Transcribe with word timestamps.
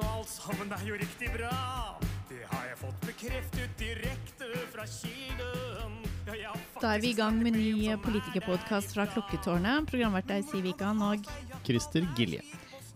og 0.00 0.06
alt 0.20 0.30
sammen 0.32 0.70
er 0.72 0.84
jo 0.88 0.96
riktig 1.00 1.28
bra. 1.34 1.52
Det 2.30 2.40
har 2.46 2.66
jeg 2.70 2.78
fått 2.80 3.00
bekreftet 3.04 3.72
direkte 3.80 4.48
fra 4.72 4.86
kilden. 4.88 5.96
Ja, 6.38 6.52
Da 6.80 6.92
er 6.94 7.00
vi 7.02 7.10
i 7.10 7.16
gang 7.18 7.40
med 7.42 7.56
ny 7.56 7.90
politikerpodkast 8.04 8.94
fra 8.94 9.06
Klokketårnet. 9.10 9.88
Programvert 9.90 10.30
er 10.30 10.44
Siv 10.46 10.68
Ikan, 10.70 11.00
og, 11.02 11.26
Christer 11.66 12.06
Gilje. 12.16 12.44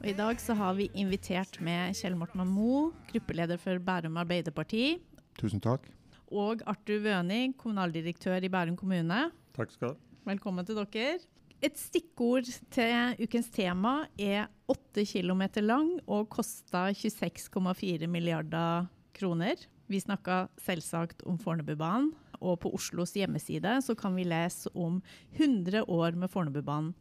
og 0.01 0.07
i 0.09 0.15
dag 0.17 0.39
så 0.41 0.55
har 0.55 0.75
vi 0.79 0.89
invitert 0.95 1.59
med 1.61 1.97
Kjell 1.99 2.15
Morten 2.17 2.47
Moe, 2.47 2.93
gruppeleder 3.11 3.59
for 3.59 3.79
Bærum 3.83 4.17
Arbeiderparti, 4.23 5.01
Tusen 5.41 5.61
takk. 5.61 5.89
og 6.31 6.63
Arthur 6.67 7.01
Wøni, 7.03 7.53
kommunaldirektør 7.59 8.39
i 8.45 8.49
Bærum 8.49 8.77
kommune. 8.77 9.31
Takk 9.57 9.73
skal 9.73 9.89
du 9.89 9.95
ha. 9.95 10.01
Velkommen 10.33 10.65
til 10.65 10.77
dere. 10.79 11.19
Et 11.63 11.77
stikkord 11.79 12.45
til 12.71 13.17
ukens 13.25 13.49
tema 13.51 14.05
er 14.19 14.47
8 14.71 15.05
km 15.05 15.43
lang 15.65 15.91
og 16.07 16.31
kosta 16.33 16.89
26,4 16.97 18.09
milliarder 18.09 18.89
kroner. 19.17 19.61
Vi 19.91 20.01
snakka 20.01 20.47
selvsagt 20.65 21.25
om 21.29 21.37
Fornebubanen, 21.41 22.15
og 22.45 22.59
på 22.65 22.73
Oslos 22.77 23.15
hjemmeside 23.17 23.79
kan 24.01 24.17
vi 24.17 24.27
lese 24.29 24.73
om 24.75 25.01
100 25.37 25.85
år 25.89 26.17
med 26.17 26.33
Fornebubanen. 26.33 26.95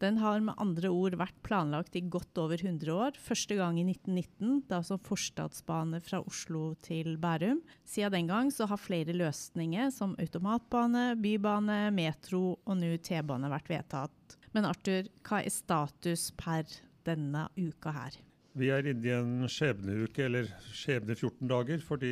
Den 0.00 0.16
har 0.16 0.40
med 0.40 0.56
andre 0.56 0.88
ord 0.88 1.12
vært 1.20 1.36
planlagt 1.44 1.96
i 1.98 2.00
godt 2.00 2.38
over 2.40 2.56
100 2.56 2.88
år. 2.88 3.18
Første 3.20 3.58
gang 3.58 3.76
i 3.76 3.84
1919, 3.84 4.62
da 4.70 4.78
som 4.80 5.00
forstadsbane 5.04 6.00
fra 6.00 6.22
Oslo 6.24 6.70
til 6.80 7.18
Bærum. 7.20 7.60
Siden 7.84 8.14
den 8.16 8.30
gang 8.32 8.48
har 8.48 8.80
flere 8.80 9.12
løsninger 9.12 9.92
som 9.92 10.16
automatbane, 10.16 11.18
bybane, 11.20 11.90
metro 11.92 12.56
og 12.64 12.80
nå 12.80 12.94
T-bane 13.04 13.52
vært 13.52 13.68
vedtatt. 13.68 14.38
Men 14.56 14.70
Arthur, 14.72 15.04
hva 15.20 15.44
er 15.44 15.52
status 15.52 16.30
per 16.32 16.64
denne 17.06 17.48
uka 17.58 17.94
her? 17.94 18.18
Vi 18.58 18.66
er 18.74 18.86
inne 18.90 19.06
i 19.06 19.12
en 19.14 19.46
skjebneuke, 19.46 20.24
eller 20.26 20.48
skjebne 20.74 21.14
14 21.14 21.46
dager, 21.52 21.82
fordi 21.86 22.10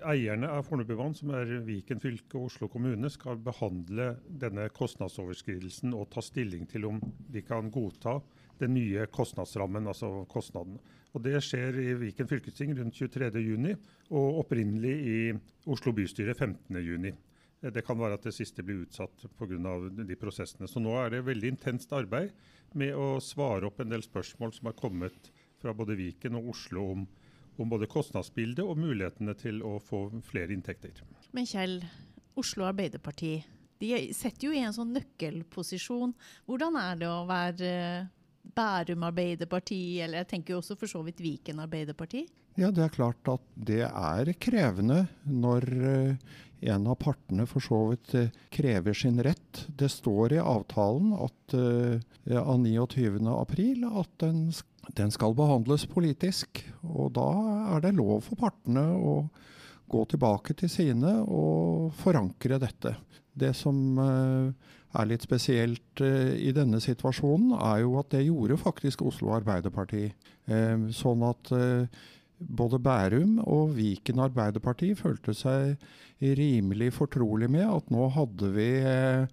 eierne 0.00 0.48
av 0.48 0.64
Fornebubanen, 0.64 1.16
som 1.18 1.34
er 1.36 1.52
Viken 1.66 2.00
fylke 2.00 2.38
og 2.38 2.48
Oslo 2.48 2.70
kommune, 2.72 3.10
skal 3.12 3.36
behandle 3.44 4.14
denne 4.26 4.70
kostnadsoverskridelsen 4.72 5.92
og 5.96 6.08
ta 6.14 6.24
stilling 6.24 6.64
til 6.70 6.88
om 6.88 7.02
de 7.28 7.44
kan 7.44 7.68
godta 7.70 8.16
den 8.56 8.72
nye 8.72 9.04
kostnadsrammen, 9.12 9.90
altså 9.92 10.24
kostnaden. 10.32 10.80
Og 11.12 11.22
Det 11.24 11.36
skjer 11.44 11.76
i 11.80 11.92
Viken 12.00 12.28
fylkesting 12.28 12.72
rundt 12.78 12.96
23.6, 12.96 13.76
og 14.16 14.40
opprinnelig 14.46 14.96
i 14.96 15.18
Oslo 15.68 15.92
bystyre 15.96 16.32
15.6. 16.32 17.12
Det 17.72 17.82
kan 17.86 17.98
være 17.98 18.18
at 18.18 18.26
det 18.26 18.34
siste 18.36 18.62
blir 18.62 18.84
utsatt 18.84 19.26
pga. 19.38 19.74
de 19.90 20.16
prosessene. 20.20 20.68
Så 20.68 20.80
nå 20.82 20.94
er 21.00 21.10
det 21.10 21.24
veldig 21.26 21.54
intenst 21.56 21.92
arbeid 21.92 22.32
med 22.74 22.94
å 22.94 23.20
svare 23.20 23.66
opp 23.66 23.80
en 23.80 23.90
del 23.90 24.04
spørsmål 24.04 24.52
som 24.54 24.70
har 24.70 24.76
kommet 24.78 25.30
fra 25.58 25.74
både 25.74 25.96
Viken 25.96 26.36
og 26.36 26.50
Oslo 26.52 26.84
om, 26.92 27.06
om 27.56 27.68
både 27.68 27.88
kostnadsbildet 27.90 28.64
og 28.64 28.78
mulighetene 28.78 29.34
til 29.34 29.62
å 29.64 29.78
få 29.80 30.08
flere 30.26 30.52
inntekter. 30.52 31.00
Men 31.32 31.48
Kjell, 31.48 31.80
Oslo 32.36 32.66
Arbeiderparti 32.68 33.38
de 33.78 33.92
setter 34.16 34.48
jo 34.48 34.54
i 34.56 34.62
en 34.64 34.74
sånn 34.74 34.94
nøkkelposisjon. 34.96 36.14
Hvordan 36.48 36.78
er 36.80 37.00
det 37.00 37.10
å 37.10 37.24
være 37.28 37.72
eh, 37.72 38.06
Bærum 38.56 39.04
Arbeiderparti, 39.08 40.00
eller 40.00 40.22
jeg 40.22 40.30
tenker 40.30 40.54
jo 40.54 40.60
også 40.62 40.78
for 40.80 40.90
så 40.90 41.02
vidt 41.04 41.20
Viken 41.20 41.60
Arbeiderparti? 41.64 42.24
Ja, 42.56 42.70
det 42.72 42.86
er 42.86 42.92
klart 42.94 43.28
at 43.28 43.42
det 43.68 43.82
er 43.84 44.30
krevende 44.40 45.02
når 45.28 45.64
eh, 45.76 46.36
en 46.72 46.86
av 46.88 46.96
partene 47.02 47.44
for 47.48 47.60
så 47.60 47.82
vidt 47.90 48.14
eh, 48.16 48.30
krever 48.54 48.96
sin 48.96 49.20
rett. 49.20 49.66
Det 49.76 49.90
står 49.92 50.38
i 50.38 50.40
avtalen 50.40 51.12
at, 51.20 51.56
eh, 51.58 52.38
av 52.40 52.56
29. 52.64 53.20
april 53.34 53.84
at 53.90 54.08
den, 54.24 54.48
den 54.96 55.12
skal 55.12 55.36
behandles 55.36 55.84
politisk. 55.92 56.64
Og 56.80 57.12
da 57.20 57.28
er 57.76 57.84
det 57.84 57.92
lov 58.00 58.24
for 58.30 58.40
partene 58.40 58.86
å 58.96 59.18
gå 59.92 60.08
tilbake 60.08 60.56
til 60.56 60.72
sine 60.72 61.12
og 61.28 61.92
forankre 62.00 62.56
dette. 62.62 62.96
Det 63.36 63.52
som 63.54 64.00
er 64.00 65.06
litt 65.06 65.22
spesielt 65.22 66.00
i 66.00 66.50
denne 66.56 66.80
situasjonen, 66.82 67.52
er 67.52 67.84
jo 67.84 67.92
at 68.00 68.08
det 68.16 68.24
gjorde 68.24 68.56
faktisk 68.58 69.04
Oslo 69.06 69.36
Arbeiderparti. 69.36 70.08
Sånn 70.96 71.22
at 71.28 71.52
både 72.38 72.78
Bærum 72.82 73.38
og 73.44 73.76
Viken 73.76 74.18
Arbeiderparti 74.22 74.94
følte 74.98 75.34
seg 75.36 75.76
rimelig 76.20 76.92
fortrolig 76.96 77.50
med 77.52 77.66
at 77.68 77.90
nå 77.92 78.08
hadde 78.16 78.48
vi 78.56 78.70
eh, 78.80 79.26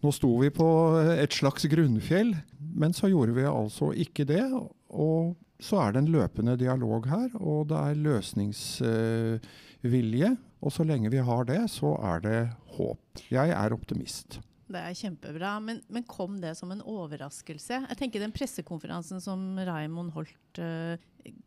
Nå 0.00 0.08
sto 0.16 0.30
vi 0.40 0.48
på 0.48 0.96
et 1.12 1.28
slags 1.36 1.68
grunnfjell, 1.68 2.32
men 2.56 2.96
så 2.96 3.12
gjorde 3.12 3.36
vi 3.36 3.44
altså 3.44 3.92
ikke 3.92 4.24
det. 4.24 4.48
Og 4.96 5.36
så 5.60 5.76
er 5.82 5.92
det 5.92 6.00
en 6.00 6.08
løpende 6.14 6.56
dialog 6.56 7.04
her, 7.10 7.28
og 7.36 7.68
det 7.68 7.76
er 7.76 8.00
løsningsvilje. 8.06 10.30
Og 10.64 10.72
så 10.72 10.88
lenge 10.88 11.12
vi 11.12 11.20
har 11.20 11.44
det, 11.52 11.68
så 11.68 12.00
er 12.14 12.24
det 12.24 12.48
håp. 12.78 13.04
Jeg 13.28 13.52
er 13.52 13.76
optimist. 13.76 14.40
Det 14.70 14.80
er 14.80 14.96
kjempebra, 14.96 15.54
men, 15.64 15.80
men 15.90 16.06
kom 16.08 16.38
det 16.42 16.54
som 16.58 16.70
en 16.74 16.82
overraskelse? 16.86 17.82
Jeg 17.88 17.98
tenker 17.98 18.22
Den 18.22 18.34
pressekonferansen 18.34 19.22
som 19.22 19.58
Raimond 19.66 20.14
holdt, 20.14 20.60
uh, 20.62 20.94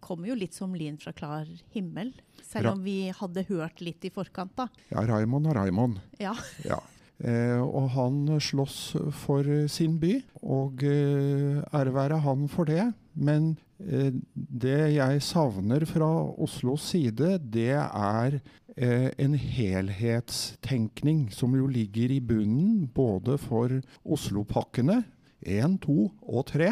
kom 0.04 0.26
jo 0.28 0.36
litt 0.38 0.56
som 0.58 0.76
lyn 0.78 1.00
fra 1.02 1.14
klar 1.16 1.48
himmel. 1.74 2.12
Selv 2.44 2.74
om 2.76 2.84
vi 2.86 3.08
hadde 3.16 3.46
hørt 3.50 3.82
litt 3.82 4.04
i 4.06 4.12
forkant, 4.14 4.54
da. 4.60 4.68
Ja, 4.92 5.06
Raimond 5.10 5.50
er 5.50 5.62
Raimond. 5.62 6.04
Ja. 6.22 6.36
Ja. 6.68 6.82
Eh, 7.24 7.62
og 7.62 7.92
han 7.94 8.26
slåss 8.42 8.78
for 9.22 9.48
eh, 9.48 9.68
sin 9.72 9.96
by, 10.02 10.18
og 10.44 10.82
eh, 10.84 11.62
ære 11.72 11.94
være 11.96 12.18
han 12.26 12.50
for 12.52 12.68
det. 12.68 12.90
Men 13.14 13.54
eh, 13.80 14.10
det 14.34 14.80
jeg 14.96 15.22
savner 15.24 15.86
fra 15.88 16.10
Oslos 16.42 16.90
side, 16.92 17.38
det 17.54 17.78
er 17.78 18.40
eh, 18.40 18.52
en 18.74 19.36
helhetstenkning 19.38 21.28
som 21.30 21.54
jo 21.54 21.68
ligger 21.70 22.10
i 22.10 22.18
bunnen 22.26 22.88
både 22.90 23.38
for 23.38 23.70
Oslopakkene 24.02 25.04
1, 25.46 25.78
2 25.84 25.98
og 26.24 26.46
3 26.50 26.72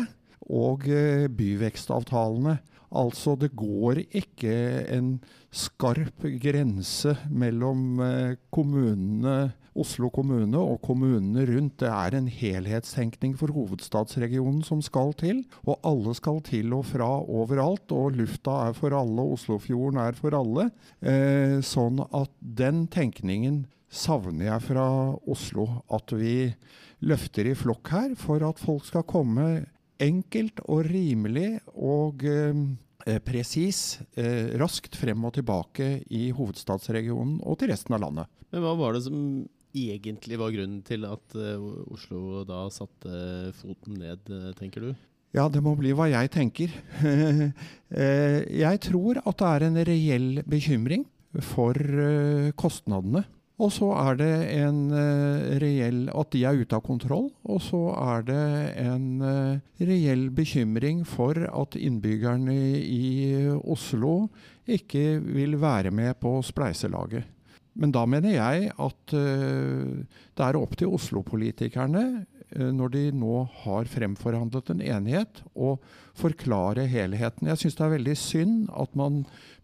og 0.52 0.88
eh, 0.90 1.28
byvekstavtalene. 1.30 2.58
Altså, 2.92 3.38
det 3.40 3.54
går 3.56 4.04
ikke 4.12 4.54
en 4.92 5.14
skarp 5.52 6.26
grense 6.44 7.16
mellom 7.32 8.02
eh, 8.04 8.38
kommunene, 8.52 9.54
Oslo 9.72 10.10
kommune 10.12 10.60
og 10.60 10.82
kommunene 10.84 11.46
rundt. 11.48 11.78
Det 11.80 11.88
er 11.88 12.18
en 12.18 12.28
helhetstenkning 12.28 13.38
for 13.40 13.54
hovedstadsregionen 13.56 14.60
som 14.68 14.82
skal 14.84 15.14
til. 15.16 15.46
Og 15.64 15.80
alle 15.88 16.12
skal 16.18 16.42
til 16.44 16.76
og 16.76 16.90
fra 16.90 17.08
overalt. 17.24 17.88
Og 17.96 18.20
lufta 18.20 18.58
er 18.68 18.76
for 18.76 18.92
alle, 18.98 19.30
Oslofjorden 19.38 20.02
er 20.04 20.20
for 20.20 20.36
alle. 20.36 20.68
Eh, 21.00 21.62
sånn 21.64 22.04
at 22.04 22.36
den 22.42 22.84
tenkningen 22.92 23.64
savner 23.88 24.50
jeg 24.50 24.68
fra 24.68 24.88
Oslo. 25.32 25.70
At 25.88 26.12
vi 26.20 26.52
løfter 27.08 27.48
i 27.48 27.56
flokk 27.56 27.96
her 27.96 28.18
for 28.20 28.44
at 28.44 28.60
folk 28.60 28.84
skal 28.92 29.08
komme 29.08 29.64
enkelt 30.02 30.62
og 30.68 30.86
rimelig 30.90 31.60
og 31.76 32.26
eh, 32.28 33.18
presis, 33.26 34.02
eh, 34.18 34.54
raskt 34.62 34.98
frem 35.00 35.26
og 35.28 35.36
tilbake 35.38 35.94
i 36.10 36.30
hovedstadsregionen 36.36 37.40
og 37.46 37.60
til 37.62 37.74
resten 37.74 37.98
av 37.98 38.04
landet. 38.06 38.32
Men 38.52 38.66
hva 38.66 38.76
var 38.80 38.98
det 38.98 39.06
som 39.08 39.20
egentlig 39.72 40.40
var 40.40 40.52
grunnen 40.54 40.82
til 40.88 41.06
at 41.08 41.38
eh, 41.40 41.70
Oslo 41.94 42.44
da 42.48 42.66
satte 42.74 43.54
foten 43.62 44.02
ned, 44.02 44.28
eh, 44.28 44.52
tenker 44.60 44.90
du? 44.90 44.92
Ja, 45.32 45.46
det 45.48 45.62
må 45.64 45.78
bli 45.80 45.94
hva 45.96 46.10
jeg 46.12 46.34
tenker. 46.34 46.74
Eh, 47.92 48.46
jeg 48.56 48.80
tror 48.86 49.18
at 49.20 49.42
det 49.42 49.48
er 49.50 49.64
en 49.66 49.78
reell 49.84 50.28
bekymring 50.48 51.02
for 51.44 51.76
eh, 51.76 52.54
kostnadene. 52.56 53.26
Og 53.62 53.70
så 53.74 53.92
er 53.94 54.18
det 54.18 54.32
en 54.58 54.80
eh, 54.96 55.58
reell 55.62 56.06
At 56.18 56.32
de 56.34 56.44
er 56.48 56.62
ute 56.64 56.78
av 56.78 56.84
kontroll. 56.86 57.30
Og 57.46 57.62
så 57.64 57.82
er 57.94 58.26
det 58.26 58.46
en 58.82 59.06
eh, 59.26 59.86
reell 59.86 60.30
bekymring 60.34 61.04
for 61.08 61.38
at 61.46 61.78
innbyggerne 61.78 62.56
i 62.82 63.38
Oslo 63.62 64.32
ikke 64.72 65.20
vil 65.22 65.60
være 65.62 65.94
med 65.94 66.18
på 66.22 66.40
spleiselaget. 66.46 67.28
Men 67.78 67.94
da 67.96 68.04
mener 68.10 68.34
jeg 68.36 68.74
at 68.74 69.16
eh, 69.16 70.04
det 70.36 70.48
er 70.48 70.60
opp 70.60 70.78
til 70.80 70.94
Oslo-politikerne, 70.98 72.06
når 72.52 72.90
de 72.92 73.02
nå 73.16 73.46
har 73.62 73.88
fremforhandlet 73.88 74.74
en 74.74 74.82
enighet, 74.84 75.38
å 75.56 75.78
forklare 76.20 76.84
helheten. 76.92 77.48
Jeg 77.48 77.62
syns 77.62 77.78
det 77.78 77.86
er 77.86 77.94
veldig 77.94 78.16
synd 78.20 78.66
at 78.76 78.98
man 79.00 79.22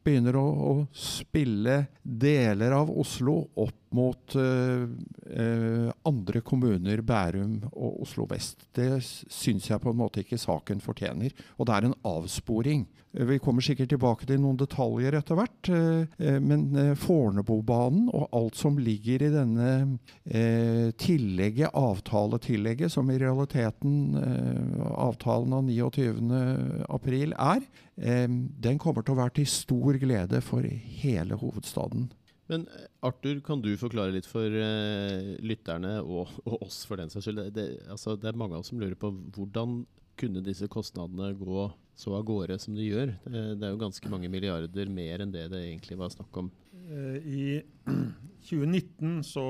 begynner 0.08 0.38
å, 0.40 0.46
å 0.48 0.74
spille 0.96 1.82
deler 2.02 2.76
av 2.78 2.92
Oslo 2.96 3.42
opp 3.60 3.76
mot 3.96 4.36
eh, 4.36 4.84
eh, 5.32 5.90
andre 6.08 6.42
kommuner, 6.46 7.02
Bærum 7.08 7.62
og 7.72 8.02
Oslo 8.04 8.28
vest. 8.30 8.68
Det 8.76 8.90
syns 9.02 9.70
jeg 9.70 9.82
på 9.84 9.94
en 9.94 10.00
måte 10.02 10.24
ikke 10.24 10.40
saken 10.42 10.82
fortjener. 10.84 11.32
Og 11.58 11.68
det 11.70 11.76
er 11.78 11.88
en 11.88 11.98
avsporing. 12.08 12.86
Eh, 13.14 13.26
Vi 13.26 13.40
kommer 13.40 13.64
sikkert 13.64 13.90
tilbake 13.94 14.28
til 14.28 14.42
noen 14.44 14.60
detaljer 14.60 15.16
etter 15.20 15.40
hvert. 15.40 15.70
eh, 15.72 16.04
eh, 16.20 16.40
Men 16.40 16.96
Fornebubanen 17.00 18.10
og 18.12 18.28
alt 18.36 18.60
som 18.60 18.78
ligger 18.78 19.24
i 19.24 19.32
denne 19.32 20.00
eh, 20.26 20.92
tillegget, 21.00 21.72
avtaletillegget, 21.74 22.92
som 22.92 23.10
i 23.12 23.18
realiteten 23.18 24.16
avtalen 24.98 25.54
av 25.54 25.64
29. 25.64 26.86
april 26.90 27.34
er, 27.34 27.64
den 27.98 28.78
kommer 28.80 29.04
til 29.04 29.16
å 29.16 29.22
være 29.22 29.40
til 29.40 29.48
stor 29.50 29.98
glede 30.02 30.42
for 30.46 30.62
hele 30.64 31.38
hovedstaden. 31.40 32.10
Men 32.48 32.68
eh, 32.72 32.88
Arthur, 33.08 33.42
kan 33.46 33.62
du 33.64 33.72
forklare 33.80 34.16
litt 34.16 34.28
for 34.30 34.48
uh, 34.48 35.36
lytterne, 35.44 35.98
og, 36.04 36.32
og 36.48 36.68
oss 36.68 36.84
for 36.88 37.00
den 37.00 37.12
saks 37.14 37.28
skyld. 37.28 37.44
Det, 37.56 37.68
altså, 37.92 38.16
det 38.20 38.32
er 38.32 38.40
mange 38.40 38.58
av 38.58 38.64
oss 38.64 38.72
som 38.74 38.82
lurer 38.82 38.98
på 39.00 39.12
hvordan 39.36 39.82
kunne 40.18 40.42
disse 40.42 40.66
kostnadene 40.72 41.34
gå 41.38 41.68
så 41.98 42.14
av 42.18 42.24
gårde 42.26 42.58
som 42.62 42.78
de 42.78 42.86
gjør? 42.88 43.12
Det, 43.26 43.44
det 43.60 43.68
er 43.68 43.74
jo 43.74 43.82
ganske 43.82 44.10
mange 44.12 44.30
milliarder 44.34 44.90
mer 44.94 45.24
enn 45.24 45.34
det 45.34 45.48
det 45.54 45.62
egentlig 45.66 45.98
var 46.00 46.14
snakk 46.14 46.42
om. 46.42 46.50
Eh, 46.88 47.18
I 47.18 47.62
2019 48.48 49.24
så 49.24 49.44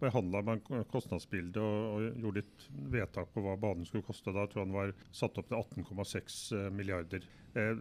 behandla 0.00 0.42
man 0.44 0.60
kostnadsbildet 0.90 1.60
og, 1.62 1.94
og 1.94 2.24
gjorde 2.24 2.42
et 2.44 2.66
vedtak 2.92 3.30
på 3.32 3.44
hva 3.44 3.56
banen 3.60 3.86
skulle 3.88 4.06
koste. 4.06 4.34
Da 4.34 4.44
tror 4.46 4.64
jeg 4.64 4.70
den 4.70 4.76
var 4.76 4.92
satt 5.14 5.38
opp 5.40 5.48
til 5.48 5.62
18,6 5.62 6.40
eh, 6.58 6.68
milliarder. 6.74 7.24
Eh, 7.54 7.76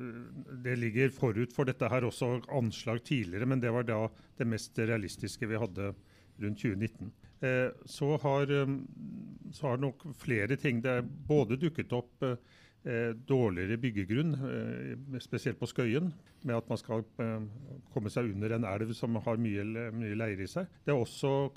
Det 0.64 0.76
ligger 0.76 1.10
forut 1.16 1.54
for 1.54 1.66
dette 1.66 1.90
her 1.90 2.04
også 2.08 2.42
anslag 2.52 3.04
tidligere, 3.04 3.48
men 3.48 3.62
det 3.62 3.72
var 3.72 3.84
da 3.88 4.08
det 4.38 4.48
mest 4.48 4.78
realistiske 4.78 5.48
vi 5.48 5.60
hadde 5.60 5.94
rundt 6.42 6.60
2019. 6.60 7.12
Eh, 7.42 7.72
Så 7.86 8.18
har, 8.22 8.52
eh, 8.52 8.78
så 9.52 9.68
har 9.70 9.78
nok 9.78 10.16
flere 10.16 10.56
ting 10.58 10.82
Det 10.82 10.92
er 10.92 11.02
både 11.02 11.58
dukket 11.58 11.94
opp 11.94 12.40
dårligere 12.82 13.78
byggegrunn, 13.78 14.34
spesielt 15.22 15.60
på 15.60 15.68
Skøyen, 15.70 16.12
med 16.44 16.56
at 16.56 16.68
man 16.68 16.80
skal 16.80 17.04
komme 17.94 18.10
seg 18.10 18.34
under 18.34 18.56
en 18.56 18.64
elv 18.66 18.92
som 18.96 19.14
har 19.14 19.38
mye, 19.38 19.92
mye 19.94 20.16
leire 20.18 20.42
i 20.42 20.48
seg. 20.48 20.66
Det 20.84 20.90
er 20.90 20.98
også 20.98 21.52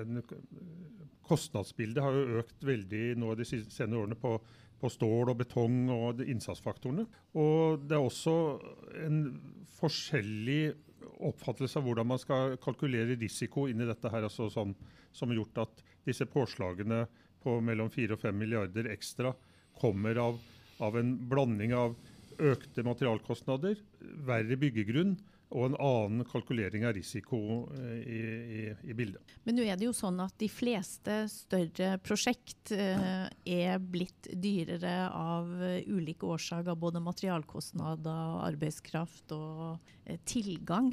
en 0.00 0.20
Kostnadsbildet 1.22 2.02
har 2.02 2.12
jo 2.12 2.40
økt 2.42 2.64
veldig 2.66 3.16
nå 3.16 3.36
de 3.38 3.44
senere 3.44 4.02
årene 4.02 4.18
på, 4.18 4.34
på 4.82 4.90
stål 4.90 5.30
og 5.30 5.38
betong 5.38 5.86
og 5.94 6.22
innsatsfaktorene. 6.26 7.06
Og 7.38 7.84
det 7.86 7.94
er 7.96 8.02
også 8.02 8.34
en 9.06 9.20
forskjellig 9.78 10.74
oppfattelse 11.22 11.78
av 11.78 11.86
hvordan 11.86 12.08
man 12.10 12.20
skal 12.20 12.56
kalkulere 12.62 13.18
risiko 13.18 13.68
inn 13.70 13.82
i 13.82 13.88
dette 13.88 14.10
her, 14.10 14.26
altså 14.26 14.48
sånn, 14.50 14.74
som 15.14 15.30
har 15.30 15.38
gjort 15.38 15.62
at 15.66 15.82
disse 16.06 16.26
påslagene 16.26 17.04
på 17.42 17.58
mellom 17.62 17.90
4 17.92 18.16
og 18.16 18.22
5 18.22 18.38
milliarder 18.38 18.90
ekstra 18.90 19.32
kommer 19.78 20.18
av, 20.18 20.38
av 20.82 20.98
en 20.98 21.14
blanding 21.30 21.74
av 21.78 21.94
økte 22.42 22.82
materialkostnader, 22.86 23.78
verre 24.26 24.58
byggegrunn 24.58 25.14
og 25.52 25.66
en 25.68 25.76
annen 25.76 26.26
kalkulering 26.28 26.86
av 26.88 26.94
risiko 26.96 27.38
eh, 27.76 27.98
i, 28.00 28.20
i, 28.58 28.62
i 28.88 28.96
bildet. 28.96 29.36
Men 29.44 29.58
nå 29.58 29.66
er 29.66 29.78
det 29.78 29.88
jo 29.88 29.94
sånn 29.96 30.20
at 30.24 30.34
de 30.40 30.48
fleste 30.50 31.22
større 31.32 31.96
prosjekt 32.04 32.72
eh, 32.74 33.26
er 33.28 33.82
blitt 33.82 34.30
dyrere 34.32 34.96
av 35.12 35.52
eh, 35.60 35.84
ulike 35.92 36.28
årsaker, 36.28 36.78
både 36.78 37.02
materialkostnader, 37.04 38.38
arbeidskraft 38.48 39.34
og 39.36 39.92
tilgang 40.26 40.90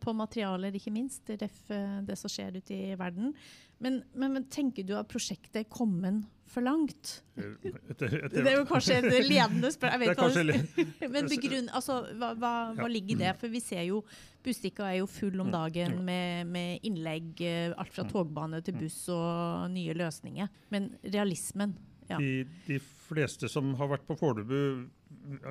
på 0.00 0.12
materialer, 0.16 0.74
ikke 0.78 0.92
minst. 0.94 1.28
Ref 1.28 1.58
det 1.68 2.16
som 2.16 2.30
skjer 2.32 2.56
ute 2.56 2.72
i 2.72 2.94
verden. 2.96 3.34
Men, 3.78 4.00
men, 4.14 4.32
men 4.32 4.46
tenker 4.48 4.86
du 4.88 4.94
at 4.96 5.08
prosjektet 5.10 5.58
er 5.60 5.66
kommet 5.68 6.24
for 6.48 6.64
langt? 6.64 7.18
Etter, 7.36 8.14
Det 8.32 8.44
er 8.46 8.54
jo 8.56 8.64
kanskje 8.68 9.00
et 9.02 9.26
ledende 9.28 9.68
spørsmål. 9.74 10.52
Men 11.12 11.28
begrunn, 11.28 11.68
altså, 11.74 11.98
hva, 12.16 12.30
hva, 12.38 12.52
hva 12.78 12.88
ligger 12.88 13.16
i 13.16 13.20
det? 13.24 13.34
For 13.40 13.52
vi 13.52 13.60
ser 13.60 13.82
jo 13.88 14.00
Bustika 14.46 14.86
er 14.92 15.00
jo 15.00 15.08
full 15.10 15.40
om 15.42 15.50
Mm. 15.50 15.52
dagen 15.52 15.96
med, 16.06 16.46
med 16.46 16.86
innlegg, 16.86 17.32
eh, 17.42 17.74
alt 17.76 17.92
fra 17.92 18.04
togbane 18.06 18.62
til 18.64 18.78
buss 18.78 19.08
og 19.10 19.66
nye 19.74 19.92
løsninger. 19.98 20.48
Men 20.70 20.92
realismen 21.02 21.74
ja. 22.08 22.20
De, 22.22 22.44
de 22.68 22.78
fleste 23.08 23.48
som 23.50 23.72
har 23.80 23.90
vært 23.90 24.06
på 24.06 24.14
Fornebu, 24.18 24.86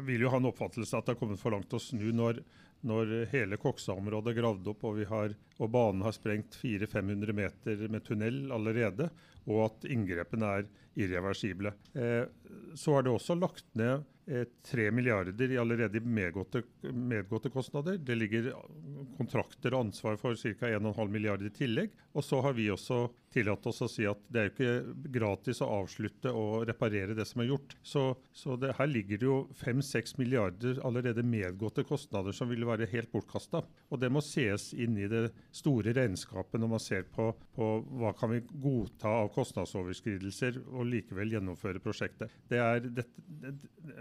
vil 0.07 0.23
jo 0.23 0.29
ha 0.31 0.39
en 0.39 0.47
oppfattelse 0.47 0.95
at 0.95 1.05
det 1.05 1.15
har 1.15 1.19
kommet 1.19 1.41
for 1.41 1.51
langt 1.51 1.73
å 1.75 1.81
snu 1.83 2.07
når, 2.15 2.39
når 2.85 3.13
hele 3.31 3.57
Koksa-området 3.61 4.33
er 4.33 4.39
gravd 4.39 4.71
opp 4.71 4.83
og, 4.87 5.01
har, 5.09 5.35
og 5.57 5.71
banen 5.73 6.05
har 6.05 6.15
sprengt 6.15 6.57
400-500 6.61 7.37
meter 7.37 7.85
med 7.91 8.05
tunnel 8.05 8.43
allerede, 8.53 9.09
og 9.45 9.61
at 9.67 9.87
inngrepene 9.89 10.51
er 10.59 10.67
irreversible. 10.95 11.73
Eh, 11.93 12.23
så 12.77 12.97
er 12.97 13.05
det 13.05 13.13
også 13.13 13.35
lagt 13.37 13.67
ned 13.77 14.05
eh, 14.29 14.45
3 14.69 14.87
milliarder 14.95 15.51
i 15.51 15.59
allerede 15.59 16.01
medgåtte, 16.01 16.63
medgåtte 16.93 17.51
kostnader. 17.53 17.97
Det 17.97 18.17
ligger 18.17 18.51
kontrakter 19.17 19.75
og 19.75 19.87
ansvar 19.87 20.19
for 20.21 20.37
ca. 20.39 20.71
1,5 20.71 21.11
milliarder 21.11 21.49
i 21.49 21.55
tillegg. 21.55 21.93
Og 22.13 22.25
så 22.25 22.41
har 22.45 22.55
vi 22.57 22.69
også 22.73 23.05
tillatt 23.35 23.67
oss 23.69 23.83
å 23.83 23.89
si 23.91 24.05
at 24.07 24.21
det 24.31 24.41
er 24.41 24.49
jo 24.49 24.53
ikke 24.53 25.09
gratis 25.15 25.61
å 25.63 25.69
avslutte 25.81 26.31
og 26.35 26.65
reparere 26.69 27.15
det 27.17 27.27
som 27.27 27.43
er 27.43 27.51
gjort. 27.51 27.75
Så, 27.83 28.05
så 28.35 28.55
det, 28.59 28.73
her 28.79 28.89
ligger 28.89 29.21
det 29.21 29.27
jo 29.27 29.39
5-6 29.59 30.15
milliarder 30.21 30.79
allerede 30.87 31.25
medgåtte 31.25 31.85
kostnader 31.87 32.35
som 32.35 32.49
ville 32.51 32.67
være 32.67 32.89
helt 32.91 33.11
bortkasta. 33.13 33.63
Og 33.91 34.01
det 34.01 34.11
må 34.13 34.23
ses 34.23 34.71
inn 34.73 34.97
i 34.99 35.09
det 35.11 35.27
store 35.55 35.93
regnskapet 35.95 36.61
når 36.61 36.73
man 36.75 36.83
ser 36.83 37.05
på, 37.15 37.29
på 37.55 37.69
hva 37.99 38.13
kan 38.17 38.31
vi 38.33 38.41
godta 38.63 39.11
av 39.23 39.31
kostnadsoverskridelser 39.35 40.61
og 40.65 40.87
likevel 40.89 41.35
gjennomføre 41.35 41.83
prosjektet. 41.83 42.33
Det 42.49 42.61
er, 42.61 42.83
det, 42.85 43.07
det, 43.41 43.55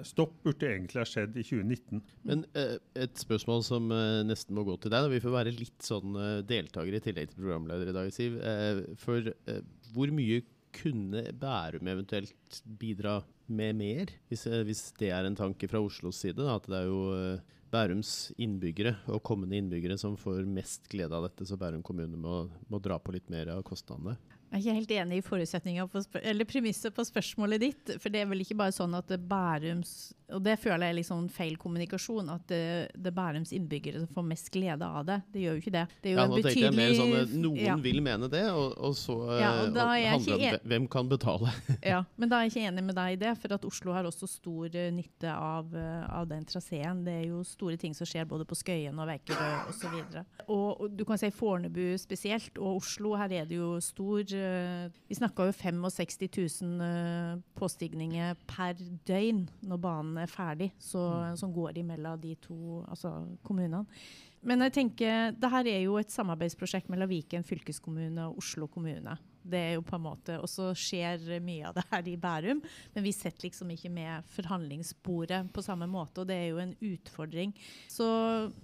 stopp 0.07 0.37
burde 0.45 0.71
egentlig 0.71 1.03
ha 1.03 1.09
skjedd 1.09 1.37
i 1.37 1.45
2019. 1.45 2.03
Men 2.29 2.45
eh, 2.59 2.77
et 3.05 3.19
spørsmål 3.21 3.65
som 3.67 3.91
eh, 3.95 4.23
nesten 4.27 4.57
må 4.57 4.65
gå 4.67 4.77
til 4.83 4.93
deg. 4.95 5.11
Vi 5.13 5.23
får 5.25 5.37
være 5.39 5.55
litt 5.55 5.85
sånn 5.85 6.19
eh, 6.21 6.41
deltaker 6.47 6.97
i 6.97 7.03
tillegg 7.05 7.33
til 7.33 7.43
programleder 7.43 7.91
i 7.91 7.97
dag, 7.97 8.11
Siv. 8.15 8.39
Eh, 8.41 8.83
eh, 9.33 9.63
hvor 9.95 10.13
mye 10.15 10.43
kunne 10.75 11.23
Bærum 11.39 11.89
eventuelt 11.91 12.61
bidra 12.81 13.21
med 13.47 13.77
mer, 13.79 14.13
hvis, 14.31 14.47
eh, 14.51 14.65
hvis 14.67 14.87
det 14.99 15.11
er 15.15 15.29
en 15.29 15.39
tanke 15.39 15.69
fra 15.71 15.83
Oslos 15.85 16.21
side? 16.23 16.41
Da, 16.41 16.57
at 16.59 16.69
det 16.71 16.81
er 16.81 16.89
jo 16.91 17.03
eh, 17.15 17.43
Bærums 17.75 18.33
innbyggere 18.39 18.95
og 19.11 19.23
kommende 19.27 19.59
innbyggere 19.59 19.99
som 19.99 20.19
får 20.19 20.45
mest 20.47 20.87
glede 20.93 21.15
av 21.17 21.27
dette, 21.27 21.47
så 21.49 21.59
Bærum 21.59 21.83
kommune 21.87 22.19
må, 22.21 22.45
må 22.71 22.81
dra 22.83 23.01
på 23.03 23.15
litt 23.17 23.31
mer 23.33 23.51
av 23.57 23.65
kostnadene. 23.67 24.17
Jeg 24.55 24.61
er 24.61 24.63
ikke 24.63 24.75
helt 24.79 24.93
enig 25.03 25.17
i 25.19 25.23
forutsetninga 25.27 25.85
på 25.91 26.01
eller 26.23 26.47
premisset 26.47 26.95
på 26.95 27.03
spørsmålet 27.03 27.59
ditt. 27.65 27.91
For 27.99 28.13
det 28.15 28.21
er 28.23 28.29
vel 28.31 28.45
ikke 28.45 28.55
bare 28.61 28.75
sånn 28.77 28.95
at 28.95 29.09
det 29.11 29.19
Bærums 29.27 30.13
Og 30.35 30.41
det 30.43 30.55
føler 30.63 30.87
jeg 30.87 30.95
er 30.95 30.97
liksom 31.01 31.25
feil 31.31 31.57
kommunikasjon. 31.61 32.31
At 32.33 32.47
det, 32.49 32.61
det 32.95 33.11
er 33.11 33.15
Bærums 33.17 33.51
innbyggere 33.55 34.01
som 34.05 34.09
får 34.15 34.25
mest 34.31 34.49
glede 34.55 34.87
av 34.87 35.03
det. 35.09 35.19
Det 35.35 35.43
gjør 35.43 35.59
jo 35.59 35.63
ikke 35.65 35.73
det. 35.75 35.83
Det 36.01 36.09
er 36.11 36.15
jo 36.15 36.19
Ja, 36.21 36.25
en 36.25 36.31
nå 36.33 36.39
tenkte 36.39 36.63
jeg 36.65 36.77
mer 36.79 36.95
sånn 36.97 37.17
at 37.19 37.35
Noen 37.35 37.59
ja. 37.61 37.75
vil 37.85 37.99
mene 38.07 38.31
det, 38.33 38.45
og, 38.55 38.73
og 38.89 38.95
så 38.99 39.17
eh, 39.35 39.43
Ja, 39.43 39.51
og 39.67 39.81
er 39.83 40.07
handler 40.15 40.25
det 40.25 40.35
om 40.35 40.45
hvem- 40.45 40.71
hvem 40.75 40.89
kan 40.95 41.11
betale. 41.13 41.53
Ja, 41.95 42.01
men 42.17 42.31
da 42.33 42.39
er 42.39 42.47
jeg 42.47 42.55
ikke 42.55 42.69
enig 42.71 42.85
med 42.89 42.99
deg 43.01 43.17
i 43.17 43.21
det, 43.25 43.35
for 43.43 43.57
at 43.59 43.67
Oslo 43.69 43.93
har 43.99 44.07
også 44.09 44.31
stor 44.31 44.71
eh, 44.81 44.89
nytte 44.95 45.35
av, 45.35 45.75
eh, 45.77 46.07
av 46.15 46.31
den 46.31 46.47
traseen. 46.49 47.03
Det 47.05 47.19
er 47.25 47.27
jo 47.33 47.43
store 47.47 47.77
ting 47.83 47.95
som 47.99 48.07
skjer 48.09 48.25
både 48.31 48.47
på 48.49 48.57
Skøyen 48.63 49.03
og 49.03 49.11
Veikerød 49.11 49.75
osv. 49.75 49.99
Og, 50.47 50.69
og 50.87 50.95
du 50.95 51.05
kan 51.11 51.21
si 51.21 51.31
Fornebu 51.35 51.83
spesielt, 52.01 52.55
og 52.63 52.81
Oslo. 52.81 53.15
Her 53.21 53.33
er 53.43 53.51
det 53.51 53.59
jo 53.61 53.75
stor 53.85 54.23
eh, 54.25 54.44
Vi 55.09 55.17
snakka 55.19 55.49
jo 55.49 55.55
65 55.57 56.29
000 56.63 56.85
eh, 56.87 57.41
påstigninger 57.59 58.37
per 58.51 58.79
døgn 59.09 59.45
når 59.67 59.83
banen 59.83 60.21
er 60.23 60.31
ferdig, 60.31 60.71
så, 60.79 61.35
som 61.41 61.53
går 61.55 61.81
imellom 61.83 62.21
de 62.23 62.37
to 62.45 62.83
altså 62.89 63.17
kommunene. 63.47 63.85
Men 64.45 64.61
jeg 64.67 64.75
tenker, 64.77 65.31
det 65.41 65.49
her 65.49 65.69
er 65.71 65.79
jo 65.87 65.95
et 65.97 66.13
samarbeidsprosjekt 66.13 66.91
mellom 66.93 67.09
Viken 67.09 67.47
fylkeskommune 67.49 68.27
og 68.29 68.43
Oslo 68.43 68.69
kommune. 68.69 69.17
Det 69.45 69.61
er 69.61 69.73
jo 69.77 69.85
på 69.85 69.97
en 69.97 70.05
måte, 70.05 70.37
Og 70.41 70.49
så 70.49 70.71
skjer 70.77 71.41
mye 71.45 71.69
av 71.69 71.75
det 71.77 71.85
her 71.91 72.09
i 72.09 72.17
Bærum, 72.21 72.61
men 72.95 73.05
vi 73.05 73.13
sitter 73.13 73.49
liksom 73.49 73.73
ikke 73.73 73.93
med 73.93 74.25
forhandlingsbordet 74.37 75.43
på 75.53 75.65
samme 75.65 75.89
måte, 75.89 76.21
og 76.21 76.29
det 76.29 76.37
er 76.37 76.49
jo 76.53 76.61
en 76.61 76.77
utfordring. 76.81 77.53
Så, 77.89 78.07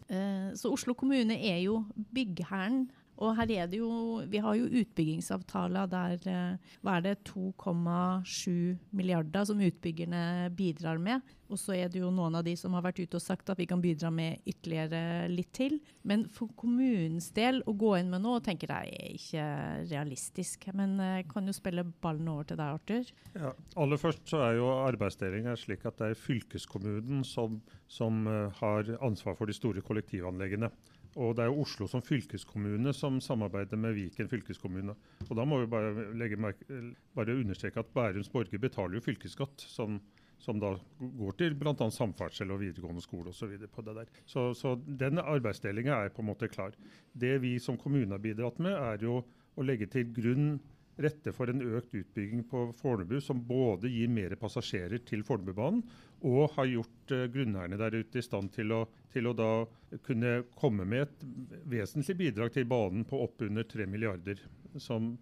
eh, 0.08 0.52
så 0.56 0.72
Oslo 0.72 0.94
kommune 0.94 1.36
er 1.36 1.60
jo 1.64 1.84
byggherren. 1.96 2.90
Og 3.20 3.34
her 3.36 3.50
er 3.52 3.68
det 3.68 3.80
jo, 3.82 3.90
vi 4.32 4.40
har 4.40 4.56
jo 4.56 4.68
utbyggingsavtaler 4.80 5.90
der 5.92 6.30
eh, 6.30 6.70
hva 6.80 6.96
er 6.96 7.04
det, 7.04 7.18
2,7 7.28 8.78
milliarder 8.96 9.44
som 9.48 9.60
utbyggerne 9.60 10.48
bidrar 10.56 11.00
med. 11.02 11.20
Og 11.50 11.58
så 11.58 11.74
er 11.74 11.90
det 11.90 12.00
jo 12.00 12.12
noen 12.14 12.38
av 12.38 12.44
de 12.46 12.54
som 12.56 12.72
har 12.76 12.84
vært 12.86 13.02
ute 13.02 13.18
og 13.18 13.24
sagt 13.24 13.50
at 13.50 13.58
vi 13.58 13.66
kan 13.68 13.82
bidra 13.82 14.08
med 14.14 14.40
ytterligere 14.48 15.28
litt 15.28 15.50
til. 15.56 15.76
Men 16.06 16.24
for 16.32 16.52
kommunens 16.56 17.28
del 17.36 17.60
å 17.68 17.74
gå 17.76 17.96
inn 17.98 18.12
med 18.12 18.24
noe 18.24 18.40
tenker 18.44 18.70
jeg 18.72 18.94
er 18.94 19.16
ikke 19.18 19.48
realistisk. 19.90 20.68
Men 20.78 20.94
jeg 21.02 21.26
kan 21.32 21.50
jo 21.50 21.56
spille 21.56 21.84
ballen 22.00 22.30
over 22.32 22.48
til 22.48 22.60
deg, 22.60 22.78
Arthur. 22.78 23.10
Ja, 23.34 23.52
aller 23.82 24.00
først 24.00 24.30
så 24.30 24.44
er 24.46 24.56
jo 24.60 24.70
arbeidsdelinga 24.78 25.58
slik 25.60 25.84
at 25.90 25.98
det 26.00 26.12
er 26.12 26.22
fylkeskommunen 26.22 27.26
som, 27.26 27.60
som 27.90 28.24
eh, 28.30 28.62
har 28.62 28.94
ansvar 29.02 29.36
for 29.36 29.50
de 29.50 29.58
store 29.58 29.84
kollektivanleggene. 29.84 30.70
Og 31.18 31.34
det 31.36 31.44
er 31.44 31.50
jo 31.50 31.64
Oslo 31.64 31.88
som 31.90 32.02
fylkeskommune 32.06 32.92
som 32.94 33.18
samarbeider 33.22 33.80
med 33.80 33.96
Viken 33.96 34.30
fylkeskommune. 34.30 34.94
Og 35.26 35.34
da 35.36 35.46
må 35.48 35.58
vi 35.62 35.70
bare, 35.70 36.08
legge 36.18 36.38
merke, 36.38 36.80
bare 37.16 37.38
understreke 37.40 37.82
at 37.82 37.92
Bærums 37.94 38.30
borger 38.30 38.62
betaler 38.62 38.98
jo 38.98 39.04
fylkesskatt, 39.04 39.64
som, 39.66 39.98
som 40.38 40.60
da 40.62 40.76
går 41.00 41.38
til 41.40 41.58
bl.a. 41.58 41.74
samferdsel 41.74 42.54
og 42.54 42.62
videregående 42.62 43.02
skole 43.04 43.34
osv. 43.34 43.56
på 43.74 43.86
det 43.86 43.96
der. 43.98 44.12
Så, 44.24 44.50
så 44.54 44.76
den 44.86 45.18
arbeidsdelinga 45.22 45.98
er 45.98 46.14
på 46.14 46.22
en 46.22 46.30
måte 46.30 46.50
klar. 46.52 46.78
Det 47.12 47.38
vi 47.42 47.56
som 47.58 47.80
kommune 47.80 48.14
har 48.14 48.22
bidratt 48.22 48.62
med, 48.62 48.76
er 48.78 49.08
jo 49.08 49.22
å 49.58 49.66
legge 49.66 49.90
til 49.90 50.12
grunn 50.14 50.54
rette 51.00 51.32
for 51.32 51.50
en 51.50 51.62
økt 51.64 51.94
utbygging 51.96 52.44
på 52.50 52.66
Fornebu, 52.80 53.18
som 53.24 53.40
både 53.46 53.90
gir 53.90 54.10
mer 54.12 54.34
passasjerer 54.40 55.02
til 55.08 55.24
Fornebubanen, 55.26 55.82
og 56.26 56.54
har 56.56 56.68
gjort 56.70 57.14
uh, 57.14 57.26
grunneierne 57.32 57.78
der 57.80 57.96
ute 58.00 58.20
i 58.20 58.24
stand 58.24 58.52
til 58.54 58.74
å, 58.76 58.84
til 59.12 59.30
å 59.30 59.34
da 59.36 59.50
kunne 60.06 60.40
komme 60.58 60.86
med 60.88 61.08
et 61.08 61.24
vesentlig 61.70 62.16
bidrag 62.20 62.52
til 62.54 62.68
banen 62.70 63.06
på 63.08 63.22
oppunder 63.24 63.66
3 63.66 63.88
milliarder, 63.90 64.38
som 64.78 65.14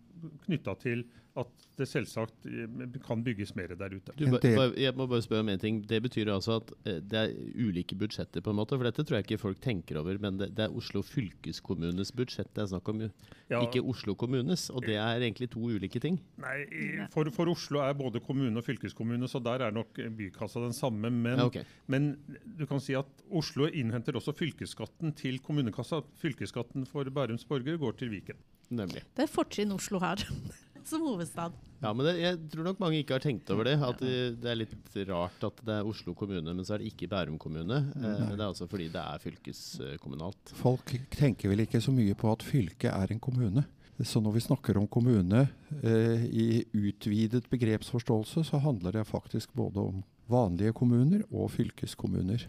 knytta 0.45 0.75
til 0.83 1.07
at 1.39 1.67
det 1.79 1.87
selvsagt 1.87 2.47
eh, 2.51 2.97
kan 3.05 3.23
bygges 3.25 3.55
mer 3.55 3.73
der 3.79 3.95
ute. 3.95 4.15
Du, 4.19 4.27
jeg 4.27 4.95
må 4.99 5.07
bare 5.07 5.23
spørre 5.23 5.45
om 5.45 5.53
en 5.53 5.63
ting. 5.63 5.81
Det 5.87 6.01
betyr 6.03 6.31
altså 6.33 6.59
at 6.59 6.73
eh, 6.89 6.99
det 6.99 7.21
er 7.21 7.35
ulike 7.55 7.97
budsjetter, 7.99 8.43
på 8.45 8.53
en 8.53 8.59
måte? 8.59 8.75
For 8.79 8.89
dette 8.89 9.05
tror 9.07 9.19
jeg 9.19 9.29
ikke 9.29 9.41
folk 9.45 9.61
tenker 9.63 10.01
over. 10.01 10.19
Men 10.23 10.41
det, 10.41 10.51
det 10.59 10.67
er 10.67 10.75
Oslo 10.75 11.05
fylkeskommunes 11.07 12.11
budsjett 12.17 12.51
det 12.57 12.65
er 12.65 12.71
snakk 12.73 12.91
om, 12.91 13.05
ja. 13.53 13.63
ikke 13.63 13.85
Oslo 13.87 14.17
kommunes. 14.19 14.67
Og 14.75 14.87
det 14.89 14.99
er 14.99 15.23
egentlig 15.23 15.51
to 15.55 15.63
ulike 15.63 16.03
ting? 16.03 16.19
Nei, 16.43 16.57
for, 17.15 17.31
for, 17.35 17.53
Oslo 17.53 17.85
er 17.85 17.95
både 17.99 18.23
kommune 18.25 18.59
og 18.59 18.67
fylkeskommune, 18.67 19.31
så 19.31 19.43
der 19.43 19.69
er 19.69 19.75
nok 19.75 20.01
bykassa 20.19 20.65
den 20.65 20.75
samme. 20.77 20.88
Men, 20.95 21.25
ja, 21.39 21.49
okay. 21.49 21.65
men 21.87 22.13
du 22.59 22.65
kan 22.71 22.81
si 22.83 22.97
at 22.99 23.11
Oslo 23.29 23.69
innhenter 23.69 24.17
også 24.19 24.35
fylkesskatten 24.39 25.13
til 25.19 25.41
kommunekassa. 25.45 26.01
Fylkesskatten 26.23 26.87
for 26.89 27.09
Bærums 27.15 27.47
borgere 27.49 27.81
går 27.81 27.99
til 28.01 28.13
Viken. 28.15 28.41
Nemlig. 28.69 29.05
Det 29.17 29.25
er 29.25 29.31
fortrinn 29.33 29.73
Oslo 29.77 30.01
her. 30.03 30.25
som 30.89 31.03
hovedstad. 31.05 31.53
Ja, 31.83 31.93
men 31.93 32.07
det, 32.07 32.15
jeg 32.21 32.39
tror 32.53 32.67
nok 32.67 32.81
mange 32.83 32.99
ikke 33.03 33.19
har 33.19 33.23
tenkt 33.23 33.51
over 33.55 33.69
det. 33.69 33.77
At 33.85 34.01
det, 34.03 34.41
det, 34.43 34.51
er 34.51 34.59
litt 34.59 34.99
rart 35.09 35.45
at 35.47 35.63
det 35.67 35.79
er 35.79 35.89
Oslo 35.89 36.15
kommune, 36.19 36.47
men 36.49 36.65
så 36.67 36.77
er 36.77 36.83
det 36.83 36.93
ikke 36.93 37.11
Bærum 37.11 37.39
kommune. 37.41 37.81
Eh, 37.99 38.23
det 38.33 38.39
er 38.39 38.47
altså 38.49 38.69
fordi 38.71 38.89
det 38.95 39.03
er 39.03 39.23
fylkeskommunalt. 39.23 40.55
Folk 40.59 40.95
tenker 41.15 41.53
vel 41.53 41.67
ikke 41.67 41.83
så 41.85 41.95
mye 41.95 42.17
på 42.19 42.33
at 42.33 42.47
fylket 42.47 42.91
er 42.93 43.15
en 43.15 43.23
kommune. 43.23 43.67
Så 44.07 44.23
når 44.23 44.37
vi 44.37 44.45
snakker 44.45 44.79
om 44.79 44.87
kommune 44.87 45.49
eh, 45.83 46.27
i 46.31 46.63
utvidet 46.73 47.49
begrepsforståelse, 47.51 48.45
så 48.47 48.61
handler 48.63 49.01
det 49.01 49.09
faktisk 49.09 49.55
både 49.59 49.83
om 49.83 50.05
vanlige 50.31 50.75
kommuner 50.77 51.25
og 51.31 51.51
fylkeskommuner. 51.55 52.47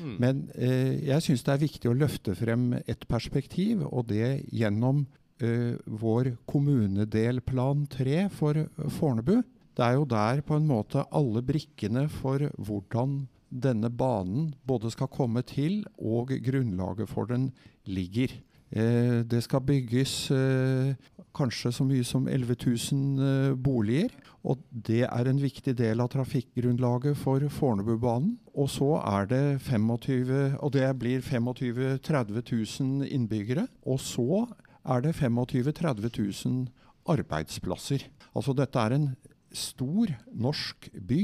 Mm. 0.00 0.14
Men 0.20 0.44
eh, 0.56 1.02
jeg 1.08 1.24
syns 1.24 1.44
det 1.46 1.54
er 1.54 1.64
viktig 1.64 1.90
å 1.90 1.96
løfte 1.96 2.34
frem 2.38 2.70
et 2.80 3.06
perspektiv, 3.10 3.84
og 3.88 4.08
det 4.12 4.44
gjennom 4.52 5.04
eh, 5.42 5.74
vår 5.86 6.34
kommunedelplan 6.48 7.86
3 7.92 8.24
for 8.32 8.64
Fornebu. 8.98 9.40
Det 9.72 9.84
er 9.84 9.96
jo 9.96 10.08
der 10.08 10.42
på 10.44 10.58
en 10.58 10.68
måte 10.68 11.04
alle 11.12 11.44
brikkene 11.44 12.08
for 12.12 12.44
hvordan 12.58 13.22
denne 13.52 13.90
banen 13.92 14.52
både 14.68 14.90
skal 14.92 15.10
komme 15.12 15.42
til 15.44 15.82
og 16.00 16.32
grunnlaget 16.44 17.08
for 17.10 17.28
den 17.28 17.50
ligger. 17.84 18.32
Eh, 18.72 19.20
det 19.28 19.42
skal 19.44 19.64
bygges 19.68 20.30
eh, 20.32 20.94
kanskje 21.36 21.72
så 21.74 21.86
mye 21.86 22.04
som 22.06 22.28
11 22.28 22.56
000 22.64 23.24
eh, 23.26 23.54
boliger. 23.56 24.12
Og 24.42 24.62
det 24.70 25.04
er 25.06 25.28
en 25.28 25.40
viktig 25.40 25.74
del 25.78 26.02
av 26.02 26.10
trafikkgrunnlaget 26.12 27.18
for 27.20 27.44
Fornebubanen. 27.52 28.36
Og 28.58 28.70
så 28.70 28.96
er 29.00 29.28
det 29.30 29.44
25, 29.64 30.58
og 30.58 30.72
det 30.74 30.88
blir 30.98 31.22
25 31.22 31.98
000-30 32.02 32.42
000 32.80 33.06
innbyggere. 33.08 33.66
Og 33.86 34.00
så 34.02 34.46
er 34.82 35.04
det 35.04 35.14
25 35.14 35.70
000-30 35.72 36.10
000 36.46 36.66
arbeidsplasser. 37.12 38.08
Altså 38.34 38.54
dette 38.56 38.78
er 38.78 38.96
en 38.96 39.08
stor 39.52 40.12
norsk 40.32 40.90
by. 40.96 41.22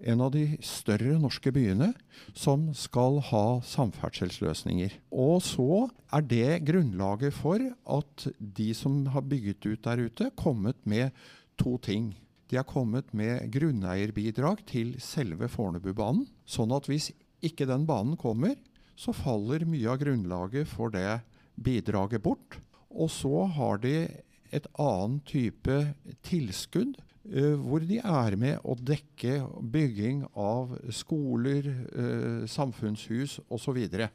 En 0.00 0.22
av 0.24 0.32
de 0.32 0.56
større 0.64 1.18
norske 1.20 1.52
byene 1.52 1.90
som 2.32 2.70
skal 2.76 3.20
ha 3.30 3.60
samferdselsløsninger. 3.66 4.96
Og 5.12 5.42
så 5.44 5.88
er 6.12 6.24
det 6.24 6.62
grunnlaget 6.68 7.36
for 7.36 7.60
at 7.68 8.26
de 8.38 8.70
som 8.76 9.02
har 9.12 9.26
bygget 9.28 9.66
ut 9.68 9.84
der 9.84 10.06
ute, 10.08 10.30
kommet 10.40 10.80
med 10.88 11.12
to 11.60 11.76
ting. 11.84 12.14
De 12.48 12.56
har 12.58 12.66
kommet 12.66 13.12
med 13.14 13.44
grunneierbidrag 13.52 14.64
til 14.66 14.96
selve 15.04 15.50
Fornebubanen. 15.52 16.26
Sånn 16.48 16.72
at 16.74 16.88
hvis 16.90 17.12
ikke 17.44 17.68
den 17.68 17.86
banen 17.88 18.16
kommer, 18.20 18.56
så 18.98 19.14
faller 19.16 19.64
mye 19.68 19.92
av 19.92 20.00
grunnlaget 20.02 20.68
for 20.68 20.92
det 20.92 21.20
bidraget 21.60 22.24
bort. 22.24 22.58
Og 22.90 23.12
så 23.12 23.46
har 23.54 23.80
de 23.84 23.94
et 24.50 24.66
annet 24.82 25.22
type 25.30 25.76
tilskudd, 26.26 26.96
hvor 27.22 27.84
de 27.84 27.98
er 28.00 28.36
med 28.40 28.64
å 28.64 28.74
dekke 28.74 29.42
bygging 29.60 30.22
av 30.40 30.72
skoler, 30.94 31.68
uh, 31.92 32.46
samfunnshus 32.48 33.38
osv. 33.52 33.76
Uh, 33.92 34.08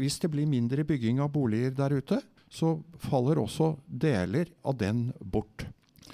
hvis 0.00 0.16
det 0.22 0.30
blir 0.32 0.48
mindre 0.48 0.86
bygging 0.88 1.20
av 1.20 1.30
boliger 1.34 1.76
der 1.76 1.98
ute, 2.00 2.20
så 2.48 2.78
faller 3.02 3.42
også 3.42 3.74
deler 3.86 4.48
av 4.64 4.78
den 4.80 5.10
bort. 5.20 5.66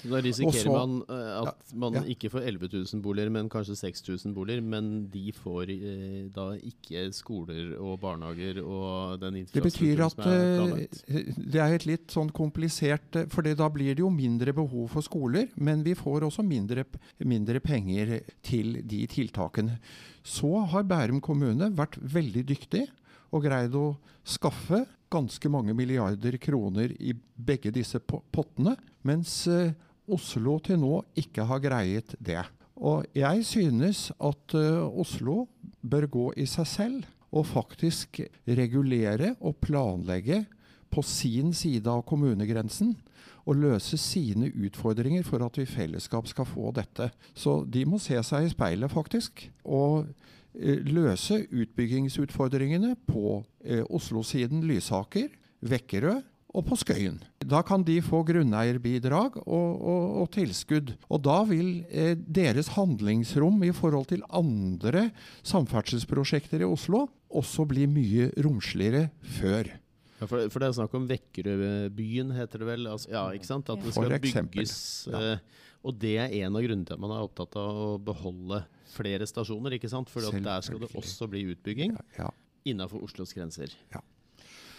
Da 0.03 0.21
risikerer 0.23 0.65
så, 0.65 0.73
man 0.75 0.95
uh, 1.07 1.49
at 1.49 1.75
man 1.79 1.97
ja. 1.99 2.03
ikke 2.15 2.31
får 2.33 2.47
11 2.51 2.71
000 2.73 3.03
boliger, 3.05 3.31
men 3.35 3.49
kanskje 3.53 3.77
6000 3.79 4.35
boliger. 4.35 4.63
Men 4.63 4.91
de 5.13 5.33
får 5.37 5.71
eh, 5.75 6.29
da 6.35 6.49
ikke 6.59 7.05
skoler 7.15 7.75
og 7.79 8.01
barnehager 8.03 8.63
og 8.63 9.21
den 9.23 9.43
infrastrukturen 9.43 10.15
som 10.15 10.25
er 10.25 10.33
eh, 10.33 10.55
planlagt? 10.59 11.03
Det 11.03 11.25
betyr 11.25 11.37
at 11.37 11.53
det 11.55 11.63
er 11.65 11.77
et 11.77 11.89
litt 11.89 12.15
sånn 12.15 12.33
komplisert 12.35 13.21
For 13.33 13.47
da 13.47 13.69
blir 13.73 13.95
det 13.95 14.03
jo 14.03 14.11
mindre 14.13 14.55
behov 14.57 14.91
for 14.97 15.05
skoler, 15.05 15.51
men 15.57 15.85
vi 15.87 15.95
får 15.99 16.27
også 16.29 16.45
mindre, 16.47 16.87
mindre 17.25 17.63
penger 17.65 18.19
til 18.45 18.81
de 18.89 19.05
tiltakene. 19.11 19.79
Så 20.23 20.51
har 20.73 20.87
Bærum 20.87 21.21
kommune 21.23 21.71
vært 21.77 21.99
veldig 22.01 22.45
dyktig 22.49 22.87
og 23.33 23.47
greid 23.47 23.75
å 23.79 23.95
skaffe 24.29 24.85
ganske 25.13 25.51
mange 25.53 25.75
milliarder 25.77 26.37
kroner 26.41 26.93
i 27.01 27.13
begge 27.13 27.73
disse 27.75 28.01
pottene. 28.01 28.77
Mens 29.09 29.43
Oslo 30.11 30.59
til 30.65 30.81
nå 30.83 31.03
ikke 31.19 31.47
har 31.47 31.63
greiet 31.63 32.15
det. 32.19 32.43
Og 32.83 33.07
jeg 33.15 33.45
synes 33.47 34.11
at 34.19 34.57
uh, 34.59 34.89
Oslo 34.99 35.47
bør 35.83 36.09
gå 36.11 36.27
i 36.41 36.47
seg 36.51 36.67
selv 36.67 37.07
og 37.33 37.47
faktisk 37.49 38.21
regulere 38.49 39.35
og 39.41 39.57
planlegge 39.63 40.43
på 40.93 41.05
sin 41.07 41.55
side 41.57 41.89
av 41.89 42.03
kommunegrensen 42.05 42.93
og 43.49 43.59
løse 43.59 43.97
sine 43.99 44.51
utfordringer 44.53 45.25
for 45.27 45.43
at 45.47 45.57
vi 45.59 45.65
i 45.65 45.71
fellesskap 45.71 46.29
skal 46.31 46.47
få 46.47 46.71
dette. 46.77 47.09
Så 47.35 47.63
de 47.65 47.87
må 47.89 47.99
se 48.03 48.19
seg 48.27 48.47
i 48.47 48.53
speilet, 48.53 48.93
faktisk. 48.93 49.47
Og 49.65 50.05
uh, 50.05 50.79
løse 50.91 51.45
utbyggingsutfordringene 51.47 52.97
på 53.07 53.41
uh, 53.43 53.85
Oslo-siden 53.91 54.67
Lysaker, 54.67 55.31
Vekkerø 55.63 56.19
og 56.53 56.67
på 56.69 56.77
Skøyen. 56.77 57.19
Da 57.49 57.63
kan 57.65 57.85
de 57.87 57.97
få 58.05 58.23
grunneierbidrag 58.29 59.39
og, 59.43 59.71
og, 59.81 60.03
og 60.23 60.31
tilskudd. 60.35 60.95
Og 61.09 61.23
da 61.25 61.39
vil 61.49 61.83
eh, 61.89 62.13
deres 62.17 62.75
handlingsrom 62.77 63.63
i 63.65 63.73
forhold 63.77 64.11
til 64.13 64.25
andre 64.29 65.09
samferdselsprosjekter 65.49 66.65
i 66.65 66.69
Oslo 66.69 67.07
også 67.33 67.65
bli 67.69 67.89
mye 67.89 68.29
romsligere 68.45 69.09
før. 69.39 69.73
Ja, 70.21 70.29
for, 70.29 70.45
for, 70.53 70.63
det 70.63 70.69
er 70.69 70.77
snakk 70.77 70.93
om 70.95 71.09
Vekkerødbyen, 71.11 72.31
heter 72.37 72.63
det 72.63 72.69
vel? 72.69 72.87
Altså, 72.93 73.11
ja, 73.11 73.25
ikke 73.35 73.49
sant? 73.49 73.73
At 73.73 73.83
det 73.83 73.97
skal 73.97 74.47
bygges. 74.53 74.77
Ja. 75.11 75.33
Eh, 75.33 75.67
og 75.83 75.97
det 75.99 76.15
er 76.21 76.37
en 76.45 76.55
av 76.55 76.63
grunnene 76.63 76.87
til 76.87 76.95
at 76.95 77.03
man 77.03 77.17
er 77.17 77.25
opptatt 77.27 77.57
av 77.59 77.81
å 77.81 77.91
beholde 77.99 78.61
flere 78.93 79.27
stasjoner. 79.27 79.75
ikke 79.79 79.91
sant? 79.91 80.13
For 80.13 80.23
der 80.31 80.63
skal 80.63 80.85
det 80.85 80.93
også 80.99 81.27
bli 81.33 81.47
utbygging 81.55 81.97
ja, 81.97 82.05
ja. 82.21 82.31
innafor 82.69 83.03
Oslos 83.09 83.35
grenser. 83.35 83.73
Ja. 83.95 84.05